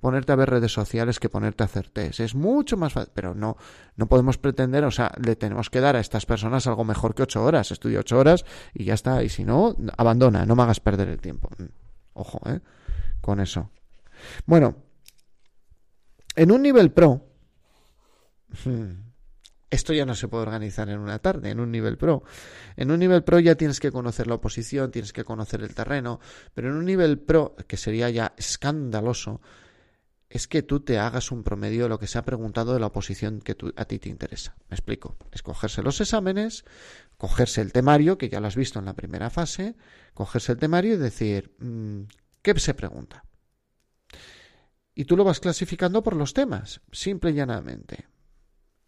ponerte 0.00 0.32
a 0.32 0.36
ver 0.36 0.50
redes 0.50 0.72
sociales 0.72 1.20
que 1.20 1.28
ponerte 1.28 1.62
a 1.62 1.66
hacer 1.66 1.88
test. 1.88 2.20
Es 2.20 2.34
mucho 2.34 2.76
más 2.76 2.92
fácil. 2.92 3.12
Pero 3.14 3.34
no, 3.34 3.56
no 3.96 4.06
podemos 4.06 4.38
pretender, 4.38 4.84
o 4.84 4.90
sea, 4.90 5.12
le 5.22 5.36
tenemos 5.36 5.70
que 5.70 5.80
dar 5.80 5.96
a 5.96 6.00
estas 6.00 6.26
personas 6.26 6.66
algo 6.66 6.84
mejor 6.84 7.14
que 7.14 7.22
ocho 7.22 7.44
horas. 7.44 7.70
Estudio 7.70 8.00
ocho 8.00 8.18
horas 8.18 8.44
y 8.74 8.84
ya 8.84 8.94
está. 8.94 9.22
Y 9.22 9.28
si 9.28 9.44
no, 9.44 9.76
abandona. 9.96 10.46
No 10.46 10.56
me 10.56 10.62
hagas 10.62 10.80
perder 10.80 11.08
el 11.08 11.20
tiempo. 11.20 11.50
Mm, 11.58 11.64
ojo, 12.14 12.40
¿eh? 12.46 12.60
Con 13.20 13.40
eso. 13.40 13.70
Bueno, 14.46 14.76
en 16.34 16.52
un 16.52 16.62
nivel 16.62 16.92
pro, 16.92 17.26
hmm, 18.64 19.08
esto 19.70 19.92
ya 19.92 20.06
no 20.06 20.14
se 20.14 20.28
puede 20.28 20.44
organizar 20.44 20.88
en 20.88 20.98
una 20.98 21.18
tarde, 21.18 21.50
en 21.50 21.60
un 21.60 21.70
nivel 21.70 21.98
pro. 21.98 22.22
En 22.76 22.90
un 22.90 22.98
nivel 22.98 23.22
pro 23.22 23.38
ya 23.38 23.54
tienes 23.54 23.80
que 23.80 23.92
conocer 23.92 24.26
la 24.26 24.36
oposición, 24.36 24.90
tienes 24.90 25.12
que 25.12 25.24
conocer 25.24 25.62
el 25.62 25.74
terreno, 25.74 26.20
pero 26.54 26.70
en 26.70 26.76
un 26.76 26.84
nivel 26.84 27.18
pro, 27.18 27.54
que 27.66 27.76
sería 27.76 28.08
ya 28.08 28.34
escandaloso, 28.36 29.40
es 30.30 30.46
que 30.46 30.62
tú 30.62 30.80
te 30.80 30.98
hagas 30.98 31.32
un 31.32 31.42
promedio 31.42 31.84
de 31.84 31.88
lo 31.88 31.98
que 31.98 32.06
se 32.06 32.18
ha 32.18 32.24
preguntado 32.24 32.74
de 32.74 32.80
la 32.80 32.86
oposición 32.86 33.40
que 33.40 33.56
a 33.76 33.84
ti 33.86 33.98
te 33.98 34.08
interesa. 34.08 34.56
Me 34.68 34.74
explico. 34.74 35.16
Escogerse 35.32 35.82
los 35.82 36.00
exámenes, 36.00 36.64
cogerse 37.16 37.62
el 37.62 37.72
temario, 37.72 38.18
que 38.18 38.28
ya 38.28 38.40
lo 38.40 38.46
has 38.46 38.56
visto 38.56 38.78
en 38.78 38.84
la 38.84 38.94
primera 38.94 39.30
fase, 39.30 39.76
cogerse 40.12 40.52
el 40.52 40.58
temario 40.58 40.94
y 40.94 40.98
decir, 40.98 41.54
mm, 41.58 42.02
¿qué 42.42 42.58
se 42.58 42.74
pregunta? 42.74 43.24
Y 44.94 45.04
tú 45.04 45.16
lo 45.16 45.24
vas 45.24 45.40
clasificando 45.40 46.02
por 46.02 46.14
los 46.14 46.34
temas, 46.34 46.80
simple 46.92 47.30
y 47.30 47.34
llanamente. 47.34 48.08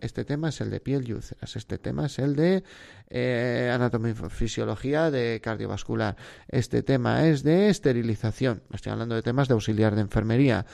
Este 0.00 0.24
tema 0.24 0.48
es 0.48 0.60
el 0.60 0.70
de 0.70 0.80
piel 0.80 1.08
y 1.08 1.12
úlceras. 1.12 1.56
Este 1.56 1.78
tema 1.78 2.06
es 2.06 2.18
el 2.18 2.34
de 2.34 2.64
eh, 3.08 3.70
anatomía 3.72 4.12
y 4.12 4.30
fisiología 4.30 5.10
de 5.10 5.40
cardiovascular. 5.42 6.16
Este 6.48 6.82
tema 6.82 7.26
es 7.26 7.42
de 7.42 7.68
esterilización. 7.68 8.62
Estoy 8.72 8.92
hablando 8.92 9.14
de 9.14 9.22
temas 9.22 9.48
de 9.48 9.54
auxiliar 9.54 9.94
de 9.94 10.00
enfermería. 10.00 10.66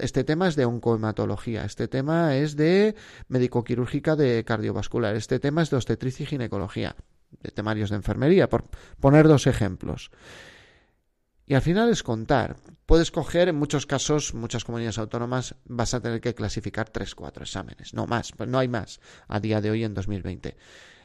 Este 0.00 0.24
tema 0.24 0.48
es 0.48 0.56
de 0.56 0.64
oncohematología. 0.64 1.64
Este 1.64 1.88
tema 1.88 2.36
es 2.36 2.56
de 2.56 2.94
médico-quirúrgica 3.28 4.16
de 4.16 4.44
cardiovascular. 4.44 5.16
Este 5.16 5.38
tema 5.38 5.62
es 5.62 5.70
de 5.70 5.76
obstetricia 5.76 6.24
y 6.24 6.26
ginecología. 6.26 6.96
De 7.42 7.50
temarios 7.50 7.90
de 7.90 7.96
enfermería, 7.96 8.48
por 8.48 8.64
poner 9.00 9.28
dos 9.28 9.46
ejemplos. 9.46 10.10
Y 11.48 11.54
al 11.54 11.62
final 11.62 11.88
es 11.88 12.02
contar. 12.02 12.56
Puedes 12.84 13.10
coger, 13.10 13.48
en 13.48 13.56
muchos 13.56 13.86
casos, 13.86 14.34
muchas 14.34 14.64
comunidades 14.64 14.98
autónomas, 14.98 15.54
vas 15.64 15.94
a 15.94 16.00
tener 16.00 16.20
que 16.20 16.34
clasificar 16.34 16.90
tres, 16.90 17.14
cuatro 17.14 17.42
exámenes, 17.42 17.94
no 17.94 18.06
más, 18.06 18.32
no 18.38 18.58
hay 18.58 18.68
más 18.68 19.00
a 19.28 19.40
día 19.40 19.62
de 19.62 19.70
hoy 19.70 19.84
en 19.84 19.94
2020. 19.94 20.56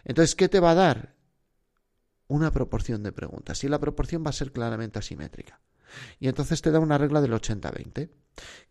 Entonces, 0.04 0.36
¿qué 0.36 0.50
te 0.50 0.60
va 0.60 0.72
a 0.72 0.76
dar? 0.76 1.16
Una 2.28 2.52
proporción 2.52 3.04
de 3.04 3.14
preguntas. 3.14 3.64
Y 3.64 3.70
la 3.70 3.80
proporción 3.80 4.24
va 4.26 4.32
a 4.32 4.34
ser 4.34 4.52
claramente 4.52 5.00
asimétrica. 5.00 5.62
Y 6.20 6.28
entonces 6.28 6.62
te 6.62 6.72
da 6.72 6.80
una 6.80 6.98
regla 6.98 7.22
del 7.22 7.34
80-20, 7.34 8.10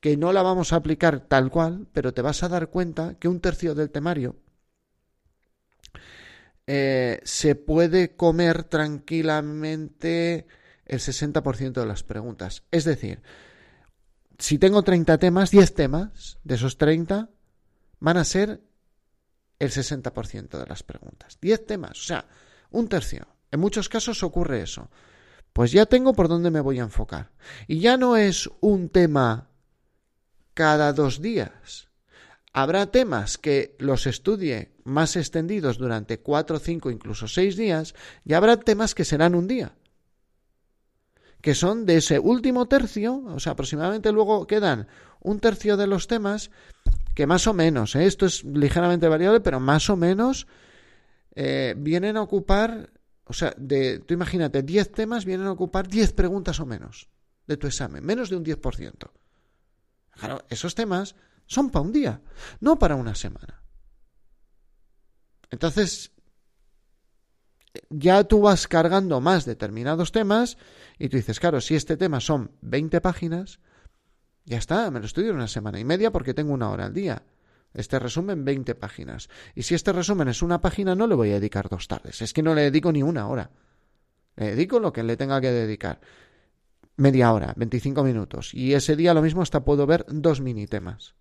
que 0.00 0.16
no 0.16 0.32
la 0.32 0.42
vamos 0.42 0.72
a 0.72 0.76
aplicar 0.76 1.20
tal 1.20 1.50
cual, 1.50 1.86
pero 1.92 2.12
te 2.14 2.22
vas 2.22 2.42
a 2.42 2.48
dar 2.48 2.68
cuenta 2.68 3.14
que 3.18 3.28
un 3.28 3.40
tercio 3.40 3.74
del 3.74 3.90
temario 3.90 4.36
eh, 6.66 7.20
se 7.24 7.54
puede 7.54 8.16
comer 8.16 8.64
tranquilamente 8.64 10.46
el 10.86 11.00
60% 11.00 11.72
de 11.72 11.86
las 11.86 12.02
preguntas. 12.02 12.64
Es 12.70 12.84
decir, 12.84 13.22
si 14.38 14.58
tengo 14.58 14.82
30 14.82 15.18
temas, 15.18 15.50
10 15.50 15.74
temas 15.74 16.38
de 16.44 16.54
esos 16.54 16.78
30 16.78 17.30
van 18.00 18.16
a 18.16 18.24
ser 18.24 18.60
el 19.58 19.70
60% 19.70 20.58
de 20.58 20.66
las 20.66 20.82
preguntas. 20.82 21.38
10 21.40 21.66
temas, 21.66 21.92
o 21.92 22.02
sea, 22.02 22.26
un 22.70 22.88
tercio. 22.88 23.26
En 23.50 23.60
muchos 23.60 23.88
casos 23.88 24.22
ocurre 24.22 24.62
eso. 24.62 24.90
Pues 25.52 25.72
ya 25.72 25.86
tengo 25.86 26.14
por 26.14 26.28
dónde 26.28 26.50
me 26.50 26.60
voy 26.60 26.78
a 26.78 26.84
enfocar. 26.84 27.30
Y 27.66 27.80
ya 27.80 27.96
no 27.96 28.16
es 28.16 28.50
un 28.60 28.88
tema 28.88 29.48
cada 30.54 30.92
dos 30.92 31.20
días. 31.20 31.88
Habrá 32.52 32.90
temas 32.90 33.38
que 33.38 33.76
los 33.78 34.06
estudie 34.06 34.72
más 34.84 35.16
extendidos 35.16 35.78
durante 35.78 36.20
cuatro, 36.20 36.58
cinco, 36.58 36.90
incluso 36.90 37.28
seis 37.28 37.56
días, 37.56 37.94
y 38.24 38.34
habrá 38.34 38.58
temas 38.58 38.94
que 38.94 39.04
serán 39.04 39.34
un 39.34 39.48
día 39.48 39.74
que 41.42 41.54
son 41.54 41.84
de 41.84 41.96
ese 41.96 42.20
último 42.20 42.66
tercio, 42.66 43.16
o 43.26 43.40
sea, 43.40 43.52
aproximadamente 43.52 44.12
luego 44.12 44.46
quedan 44.46 44.86
un 45.20 45.40
tercio 45.40 45.76
de 45.76 45.88
los 45.88 46.06
temas 46.06 46.50
que 47.14 47.26
más 47.26 47.46
o 47.46 47.52
menos, 47.52 47.94
¿eh? 47.96 48.06
esto 48.06 48.24
es 48.26 48.44
ligeramente 48.44 49.08
variable, 49.08 49.40
pero 49.40 49.60
más 49.60 49.90
o 49.90 49.96
menos 49.96 50.46
eh, 51.34 51.74
vienen 51.76 52.16
a 52.16 52.22
ocupar 52.22 52.90
O 53.24 53.32
sea, 53.32 53.54
de, 53.56 54.00
tú 54.00 54.14
imagínate, 54.14 54.62
10 54.62 54.92
temas 54.92 55.24
vienen 55.24 55.46
a 55.46 55.52
ocupar 55.52 55.88
10 55.88 56.12
preguntas 56.12 56.60
o 56.60 56.66
menos 56.66 57.08
de 57.46 57.56
tu 57.56 57.66
examen, 57.66 58.04
menos 58.04 58.30
de 58.30 58.36
un 58.36 58.44
10%. 58.44 59.10
Claro, 60.10 60.44
esos 60.48 60.74
temas 60.74 61.14
son 61.46 61.70
para 61.70 61.84
un 61.84 61.92
día, 61.92 62.20
no 62.60 62.78
para 62.78 62.96
una 62.96 63.14
semana. 63.14 63.62
Entonces, 65.50 66.12
ya 67.90 68.24
tú 68.24 68.42
vas 68.42 68.68
cargando 68.68 69.20
más 69.20 69.44
determinados 69.44 70.12
temas 70.12 70.58
y 70.98 71.08
tú 71.08 71.16
dices, 71.16 71.40
claro, 71.40 71.60
si 71.60 71.74
este 71.74 71.96
tema 71.96 72.20
son 72.20 72.52
20 72.62 73.00
páginas, 73.00 73.60
ya 74.44 74.58
está, 74.58 74.90
me 74.90 75.00
lo 75.00 75.06
estudio 75.06 75.30
en 75.30 75.36
una 75.36 75.48
semana 75.48 75.78
y 75.78 75.84
media 75.84 76.10
porque 76.10 76.34
tengo 76.34 76.52
una 76.52 76.70
hora 76.70 76.86
al 76.86 76.94
día. 76.94 77.22
Este 77.74 77.98
resumen 77.98 78.44
20 78.44 78.74
páginas. 78.74 79.28
Y 79.54 79.62
si 79.62 79.74
este 79.74 79.92
resumen 79.92 80.28
es 80.28 80.42
una 80.42 80.60
página, 80.60 80.94
no 80.94 81.06
le 81.06 81.14
voy 81.14 81.30
a 81.30 81.34
dedicar 81.34 81.68
dos 81.68 81.88
tardes. 81.88 82.22
Es 82.22 82.32
que 82.32 82.42
no 82.42 82.54
le 82.54 82.62
dedico 82.62 82.92
ni 82.92 83.02
una 83.02 83.28
hora. 83.28 83.50
Le 84.36 84.54
dedico 84.54 84.80
lo 84.80 84.92
que 84.92 85.02
le 85.02 85.16
tenga 85.16 85.40
que 85.40 85.50
dedicar. 85.50 86.00
Media 86.96 87.32
hora, 87.32 87.54
25 87.56 88.04
minutos. 88.04 88.54
Y 88.54 88.74
ese 88.74 88.96
día 88.96 89.14
lo 89.14 89.22
mismo 89.22 89.42
hasta 89.42 89.64
puedo 89.64 89.86
ver 89.86 90.04
dos 90.08 90.40
mini 90.40 90.66
temas. 90.66 91.14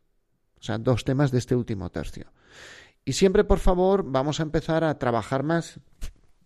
O 0.60 0.64
sea, 0.64 0.78
dos 0.78 1.04
temas 1.04 1.32
de 1.32 1.40
este 1.40 1.56
último 1.56 1.90
tercio. 1.90 2.32
Y 3.04 3.14
siempre, 3.14 3.44
por 3.44 3.60
favor, 3.60 4.04
vamos 4.06 4.40
a 4.40 4.44
empezar 4.44 4.84
a 4.84 5.00
trabajar 5.00 5.44
más 5.44 5.80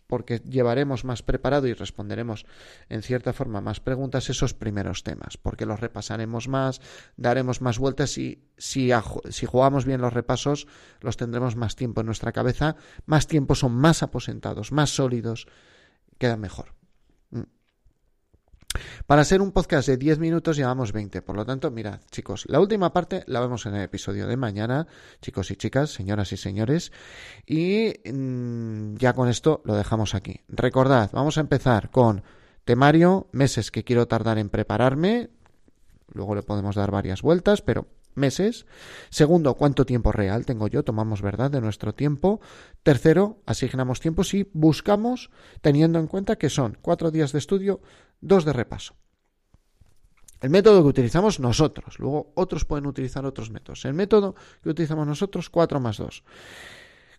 porque 0.08 0.40
llevaremos 0.40 1.04
más 1.06 1.24
preparado 1.24 1.68
y 1.68 1.74
responderemos 1.74 2.46
en 2.90 3.02
cierta 3.02 3.34
forma 3.34 3.62
más 3.62 3.80
preguntas 3.80 4.30
esos 4.30 4.54
primeros 4.54 5.04
temas, 5.04 5.38
porque 5.38 5.66
los 5.66 5.80
repasaremos 5.80 6.48
más, 6.48 6.82
daremos 7.18 7.62
más 7.62 7.80
vueltas 7.80 8.18
y 8.18 8.44
si, 8.58 8.92
si 9.30 9.46
jugamos 9.46 9.86
bien 9.86 10.02
los 10.02 10.14
repasos 10.14 10.68
los 11.02 11.18
tendremos 11.18 11.56
más 11.56 11.76
tiempo 11.76 12.02
en 12.02 12.08
nuestra 12.08 12.32
cabeza, 12.32 12.76
más 13.06 13.28
tiempo 13.28 13.56
son 13.56 13.74
más 13.74 14.04
aposentados, 14.04 14.72
más 14.72 14.92
sólidos, 14.92 15.48
quedan 16.18 16.42
mejor. 16.42 16.74
Para 19.08 19.24
ser 19.24 19.42
un 19.42 19.52
podcast 19.52 19.88
de 19.88 19.98
10 19.98 20.20
minutos 20.20 20.58
llevamos 20.58 20.92
20. 20.92 21.22
Por 21.22 21.36
lo 21.36 21.46
tanto, 21.46 21.72
mirad, 21.72 22.00
chicos, 22.12 22.46
la 22.48 22.60
última 22.60 22.94
parte 22.94 23.24
la 23.28 23.40
vemos 23.40 23.66
en 23.66 23.76
el 23.76 23.84
episodio 23.84 24.28
de 24.28 24.38
mañana, 24.38 24.88
chicos 25.22 25.52
y 25.52 25.56
chicas, 25.56 25.92
señoras 25.92 26.32
y 26.32 26.38
señores. 26.38 26.92
Y 27.46 27.94
mm, 28.12 28.96
ya 28.96 29.14
con 29.14 29.30
esto 29.30 29.62
lo 29.66 29.76
dejamos 29.76 30.16
aquí. 30.16 30.42
Recordad, 30.48 31.10
vamos 31.14 31.38
a 31.38 31.42
empezar 31.42 31.90
con 31.92 32.24
temario, 32.64 33.28
meses 33.32 33.72
que 33.72 33.84
quiero 33.84 34.08
tardar 34.08 34.38
en 34.38 34.50
prepararme. 34.50 35.30
Luego 36.14 36.36
le 36.36 36.44
podemos 36.44 36.76
dar 36.76 36.92
varias 36.92 37.22
vueltas, 37.22 37.62
pero 37.62 37.88
meses. 38.16 38.66
Segundo, 39.10 39.56
cuánto 39.56 39.86
tiempo 39.86 40.12
real 40.12 40.46
tengo 40.46 40.68
yo, 40.68 40.84
tomamos 40.84 41.22
verdad 41.22 41.52
de 41.52 41.62
nuestro 41.62 41.94
tiempo. 41.94 42.42
Tercero, 42.84 43.42
asignamos 43.46 44.00
tiempos 44.00 44.34
y 44.34 44.50
buscamos 44.54 45.30
teniendo 45.62 46.00
en 46.00 46.08
cuenta 46.08 46.38
que 46.38 46.50
son 46.50 46.78
cuatro 46.82 47.12
días 47.12 47.32
de 47.32 47.40
estudio, 47.40 47.82
dos 48.22 48.46
de 48.46 48.54
repaso. 48.54 48.96
El 50.42 50.50
método 50.50 50.82
que 50.84 50.90
utilizamos 50.90 51.40
nosotros, 51.40 51.98
luego 51.98 52.32
otros 52.36 52.66
pueden 52.66 52.86
utilizar 52.86 53.26
otros 53.26 53.50
métodos. 53.50 53.86
El 53.86 53.94
método 53.94 54.36
que 54.62 54.70
utilizamos 54.70 55.08
nosotros, 55.08 55.50
cuatro 55.50 55.80
más 55.80 55.98
dos. 55.98 56.24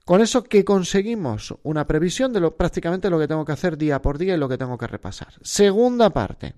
Con 0.05 0.21
eso 0.21 0.45
que 0.45 0.65
conseguimos 0.65 1.53
una 1.65 1.87
previsión 1.89 2.33
de 2.33 2.39
lo 2.39 2.57
prácticamente 2.57 3.11
lo 3.11 3.19
que 3.19 3.27
tengo 3.27 3.45
que 3.45 3.51
hacer 3.51 3.77
día 3.77 4.01
por 4.01 4.19
día 4.19 4.35
y 4.35 4.39
lo 4.39 4.49
que 4.49 4.59
tengo 4.59 4.79
que 4.79 4.87
repasar. 4.87 5.35
Segunda 5.43 6.11
parte. 6.11 6.55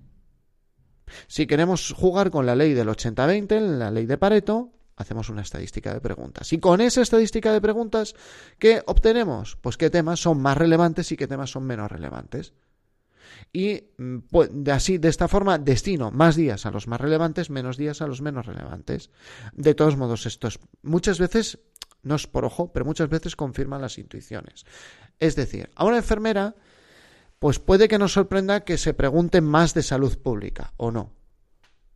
Si 1.27 1.47
queremos 1.47 1.93
jugar 1.93 2.31
con 2.31 2.45
la 2.45 2.55
ley 2.55 2.73
del 2.73 2.87
80-20, 2.87 3.77
la 3.77 3.91
ley 3.91 4.05
de 4.05 4.17
Pareto, 4.17 4.71
hacemos 4.99 5.29
una 5.29 5.41
estadística 5.41 5.93
de 5.93 6.01
preguntas. 6.01 6.51
Y 6.53 6.59
con 6.59 6.81
esa 6.81 7.01
estadística 7.01 7.53
de 7.53 7.61
preguntas, 7.61 8.15
¿qué 8.59 8.83
obtenemos? 8.85 9.57
Pues 9.61 9.77
qué 9.77 9.89
temas 9.89 10.19
son 10.19 10.41
más 10.41 10.57
relevantes 10.57 11.11
y 11.11 11.17
qué 11.17 11.27
temas 11.27 11.49
son 11.49 11.63
menos 11.63 11.89
relevantes. 11.89 12.53
Y 13.53 13.83
mm, 13.97 14.17
pues, 14.29 14.49
así, 14.71 14.97
de 14.97 15.07
esta 15.07 15.27
forma, 15.27 15.57
destino 15.57 16.11
más 16.11 16.35
días 16.35 16.65
a 16.65 16.71
los 16.71 16.87
más 16.87 16.99
relevantes, 16.99 17.49
menos 17.49 17.77
días 17.77 18.01
a 18.01 18.07
los 18.07 18.21
menos 18.21 18.45
relevantes. 18.45 19.09
De 19.53 19.73
todos 19.73 19.97
modos, 19.97 20.25
esto 20.25 20.49
es, 20.49 20.59
muchas 20.81 21.17
veces, 21.17 21.59
no 22.03 22.15
es 22.15 22.27
por 22.27 22.45
ojo, 22.45 22.71
pero 22.71 22.85
muchas 22.85 23.09
veces 23.09 23.35
confirman 23.35 23.81
las 23.81 23.97
intuiciones. 23.97 24.65
Es 25.17 25.35
decir, 25.35 25.69
a 25.75 25.85
una 25.85 25.97
enfermera 25.97 26.55
pues 27.39 27.59
puede 27.59 27.87
que 27.87 27.97
nos 27.97 28.13
sorprenda 28.13 28.65
que 28.65 28.77
se 28.77 28.93
pregunte 28.93 29.41
más 29.41 29.73
de 29.73 29.81
salud 29.81 30.17
pública 30.19 30.73
o 30.77 30.91
no. 30.91 31.13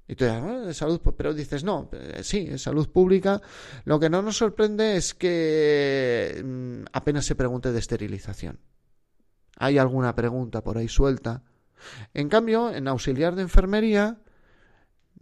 Y 0.08 0.16
tú 0.16 0.26
dices, 0.26 0.66
de 0.66 0.74
salud, 0.74 1.02
pero 1.18 1.34
dices, 1.34 1.64
no, 1.64 1.90
eh, 1.94 2.22
sí, 2.24 2.58
salud 2.58 2.90
pública. 2.90 3.42
Lo 3.86 4.00
que 4.00 4.10
no 4.10 4.22
nos 4.22 4.38
sorprende 4.38 4.98
es 4.98 5.14
que 5.14 6.42
mm, 6.44 6.86
apenas 6.92 7.26
se 7.26 7.36
pregunte 7.36 7.72
de 7.72 7.80
esterilización. 7.80 8.60
Hay 9.58 9.78
alguna 9.78 10.16
pregunta 10.16 10.64
por 10.64 10.78
ahí 10.78 10.88
suelta. 10.88 11.44
En 12.14 12.28
cambio, 12.28 12.74
en 12.74 12.88
auxiliar 12.88 13.36
de 13.36 13.44
enfermería, 13.44 14.20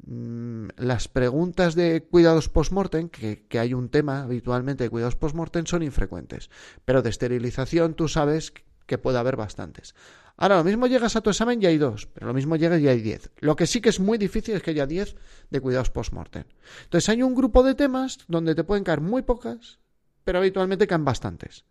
mm, 0.04 0.70
las 0.78 1.08
preguntas 1.08 1.76
de 1.76 2.04
cuidados 2.04 2.50
post-mortem, 2.50 3.10
que, 3.10 3.46
que, 3.48 3.60
hay 3.60 3.76
un 3.76 3.90
tema 3.90 4.24
habitualmente 4.24 4.84
de 4.84 4.90
cuidados 4.90 5.16
post-mortem, 5.16 5.66
son 5.66 5.84
infrecuentes. 5.84 6.50
Pero 6.86 7.04
de 7.04 7.12
esterilización 7.12 7.94
tú 7.94 8.08
sabes 8.08 8.52
que 8.92 8.98
puede 8.98 9.18
haber 9.18 9.38
bastantes. 9.38 9.96
Ahora, 10.36 10.58
lo 10.58 10.66
mismo 10.66 10.86
llegas 10.86 11.16
a 11.16 11.22
tu 11.22 11.30
examen 11.30 11.64
y 11.64 11.66
hay 11.66 11.78
dos, 11.78 12.10
pero 12.14 12.28
lo 12.28 12.34
mismo 12.34 12.58
llegas 12.58 12.82
y 12.82 12.90
hay 12.90 13.00
diez. 13.00 13.32
Lo 13.40 13.56
que 13.56 13.66
sí 13.66 13.80
que 13.80 13.88
es 13.88 14.02
muy 14.02 14.18
difícil 14.18 14.54
es 14.54 14.62
que 14.62 14.72
haya 14.72 14.86
diez 14.86 15.16
de 15.50 15.62
cuidados 15.62 15.92
post-mortem. 15.92 16.44
Entonces 16.84 17.08
hay 17.08 17.24
un 17.24 17.34
grupo 17.34 17.64
de 17.64 17.74
temas 17.74 18.18
donde 18.28 18.54
te 18.54 18.66
pueden 18.66 18.84
caer 18.84 19.00
muy 19.00 19.22
pocas, 19.22 19.80
pero 20.26 20.40
habitualmente 20.40 20.88
caen 20.88 21.06
bastantes. 21.06 21.64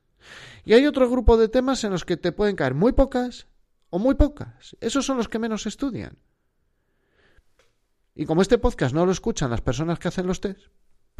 Y 0.65 0.73
hay 0.73 0.87
otro 0.87 1.11
grupo 1.11 1.37
de 1.37 1.51
temas 1.51 1.85
en 1.85 1.93
los 1.93 2.07
que 2.07 2.17
te 2.17 2.33
pueden 2.33 2.57
caer 2.57 2.73
muy 2.73 2.93
pocas 2.93 3.49
o 3.91 3.99
muy 3.99 4.15
pocas. 4.15 4.79
Esos 4.81 5.05
son 5.05 5.19
los 5.19 5.29
que 5.29 5.39
menos 5.39 5.67
estudian. 5.67 6.17
Y 8.15 8.25
como 8.25 8.41
este 8.41 8.57
podcast 8.57 8.95
no 8.95 9.05
lo 9.05 9.13
escuchan 9.13 9.51
las 9.51 9.61
personas 9.61 9.99
que 9.99 10.09
hacen 10.09 10.27
los 10.27 10.41
test, 10.41 10.69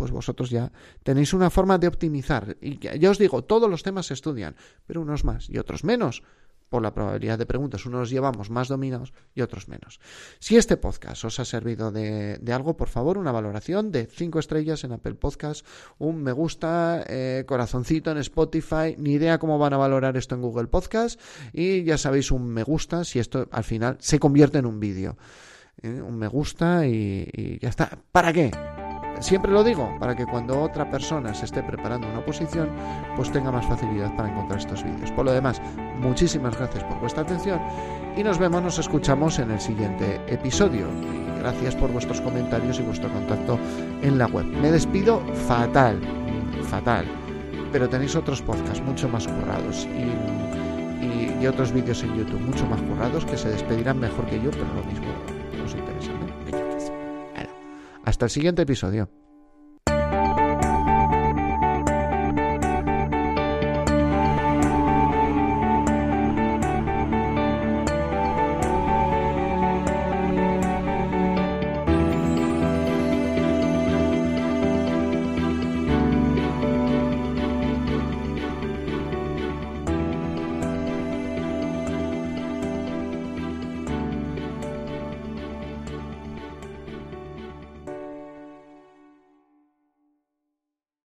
pues 0.01 0.13
vosotros 0.13 0.49
ya 0.49 0.73
tenéis 1.03 1.35
una 1.35 1.51
forma 1.51 1.77
de 1.77 1.87
optimizar. 1.87 2.57
Y 2.63 2.79
ya 2.79 3.11
os 3.11 3.19
digo, 3.19 3.45
todos 3.45 3.69
los 3.69 3.83
temas 3.83 4.07
se 4.07 4.15
estudian, 4.15 4.57
pero 4.87 5.03
unos 5.03 5.27
más 5.27 5.51
y 5.51 5.59
otros 5.59 5.85
menos 5.85 6.23
por 6.71 6.81
la 6.81 6.95
probabilidad 6.95 7.37
de 7.37 7.45
preguntas. 7.45 7.85
Unos 7.85 8.09
llevamos 8.09 8.49
más 8.49 8.69
dominados 8.69 9.13
y 9.35 9.43
otros 9.43 9.69
menos. 9.69 10.01
Si 10.39 10.57
este 10.57 10.79
podcast 10.79 11.23
os 11.27 11.39
ha 11.39 11.45
servido 11.45 11.93
de, 11.93 12.41
algo, 12.51 12.79
por 12.79 12.89
favor, 12.89 13.19
una 13.19 13.31
valoración 13.31 13.93
de 13.93 14.07
5 14.07 14.39
estrellas 14.39 14.85
en 14.85 14.93
Apple 14.93 15.17
Podcast, 15.17 15.67
un 15.99 16.23
me 16.23 16.33
gusta, 16.33 17.05
eh, 17.07 17.45
corazoncito 17.47 18.11
en 18.11 18.17
Spotify, 18.17 18.95
ni 18.97 19.13
idea 19.13 19.39
cómo 19.39 19.59
van 19.59 19.75
a 19.75 19.77
valorar 19.77 20.17
esto 20.17 20.35
en 20.35 20.41
Google 20.41 20.69
Podcast 20.69 21.21
y 21.53 21.85
ya 21.85 21.99
sabéis 21.99 22.31
un 22.31 22.49
me 22.49 22.63
gusta 22.63 23.05
si 23.05 23.19
esto 23.19 23.51
al 23.53 23.65
final 23.65 23.99
se 24.01 24.19
convierte 24.19 24.57
en 24.57 24.65
un 24.65 24.81
vídeo. 24.81 25.19
Eh, 25.83 26.01
un 26.01 26.17
me 26.17 26.27
gusta 26.27 26.87
y 26.87 27.59
ya 27.61 27.69
está. 27.69 27.99
¿Para 28.13 28.33
qué? 28.33 28.80
Siempre 29.21 29.53
lo 29.53 29.63
digo, 29.63 29.95
para 29.99 30.17
que 30.17 30.27
cuando 30.27 30.61
otra 30.61 30.91
persona 30.91 31.35
se 31.35 31.45
esté 31.45 31.63
preparando 31.63 32.09
una 32.09 32.21
oposición, 32.21 32.71
pues 33.17 33.31
tenga 33.31 33.53
más 33.53 33.67
facilidad 33.67 34.15
para 34.17 34.31
encontrar 34.31 34.59
estos 34.59 34.83
vídeos. 34.83 35.13
Por 35.13 35.27
lo 35.27 35.33
demás, 35.33 35.61
muchísimas 36.01 36.57
gracias 36.57 36.85
por 36.85 36.99
vuestra 37.01 37.23
atención 37.23 37.61
y 38.17 38.23
nos 38.23 38.39
vemos, 38.39 38.63
nos 38.63 38.79
escuchamos 38.79 39.39
en 39.39 39.51
el 39.51 39.61
siguiente 39.61 40.21
episodio. 40.27 40.87
Y 41.03 41.39
gracias 41.41 41.77
por 41.77 41.93
vuestros 41.93 42.21
comentarios 42.23 42.81
y 42.81 42.83
vuestro 42.83 43.13
contacto 43.13 43.59
en 44.03 44.19
la 44.19 44.27
web. 44.27 44.47
Me 44.47 44.71
despido 44.71 45.21
fatal, 45.47 46.01
fatal, 46.65 47.05
pero 47.73 47.89
tenéis 47.89 48.17
otros 48.17 48.41
podcasts 48.41 48.83
mucho 48.83 49.09
más 49.09 49.27
currados 49.27 49.87
y, 49.87 51.43
y, 51.43 51.47
otros 51.47 51.73
vídeos 51.73 52.03
en 52.03 52.15
YouTube 52.17 52.41
mucho 52.41 52.67
más 52.67 52.81
currados 52.83 53.25
que 53.25 53.37
se 53.37 53.49
despedirán 53.49 53.99
mejor 53.99 54.27
que 54.27 54.41
yo, 54.41 54.51
pero 54.51 54.67
lo 54.75 54.85
mismo. 54.85 55.40
Hasta 58.21 58.27
el 58.27 58.31
siguiente 58.33 58.61
episodio. 58.61 59.09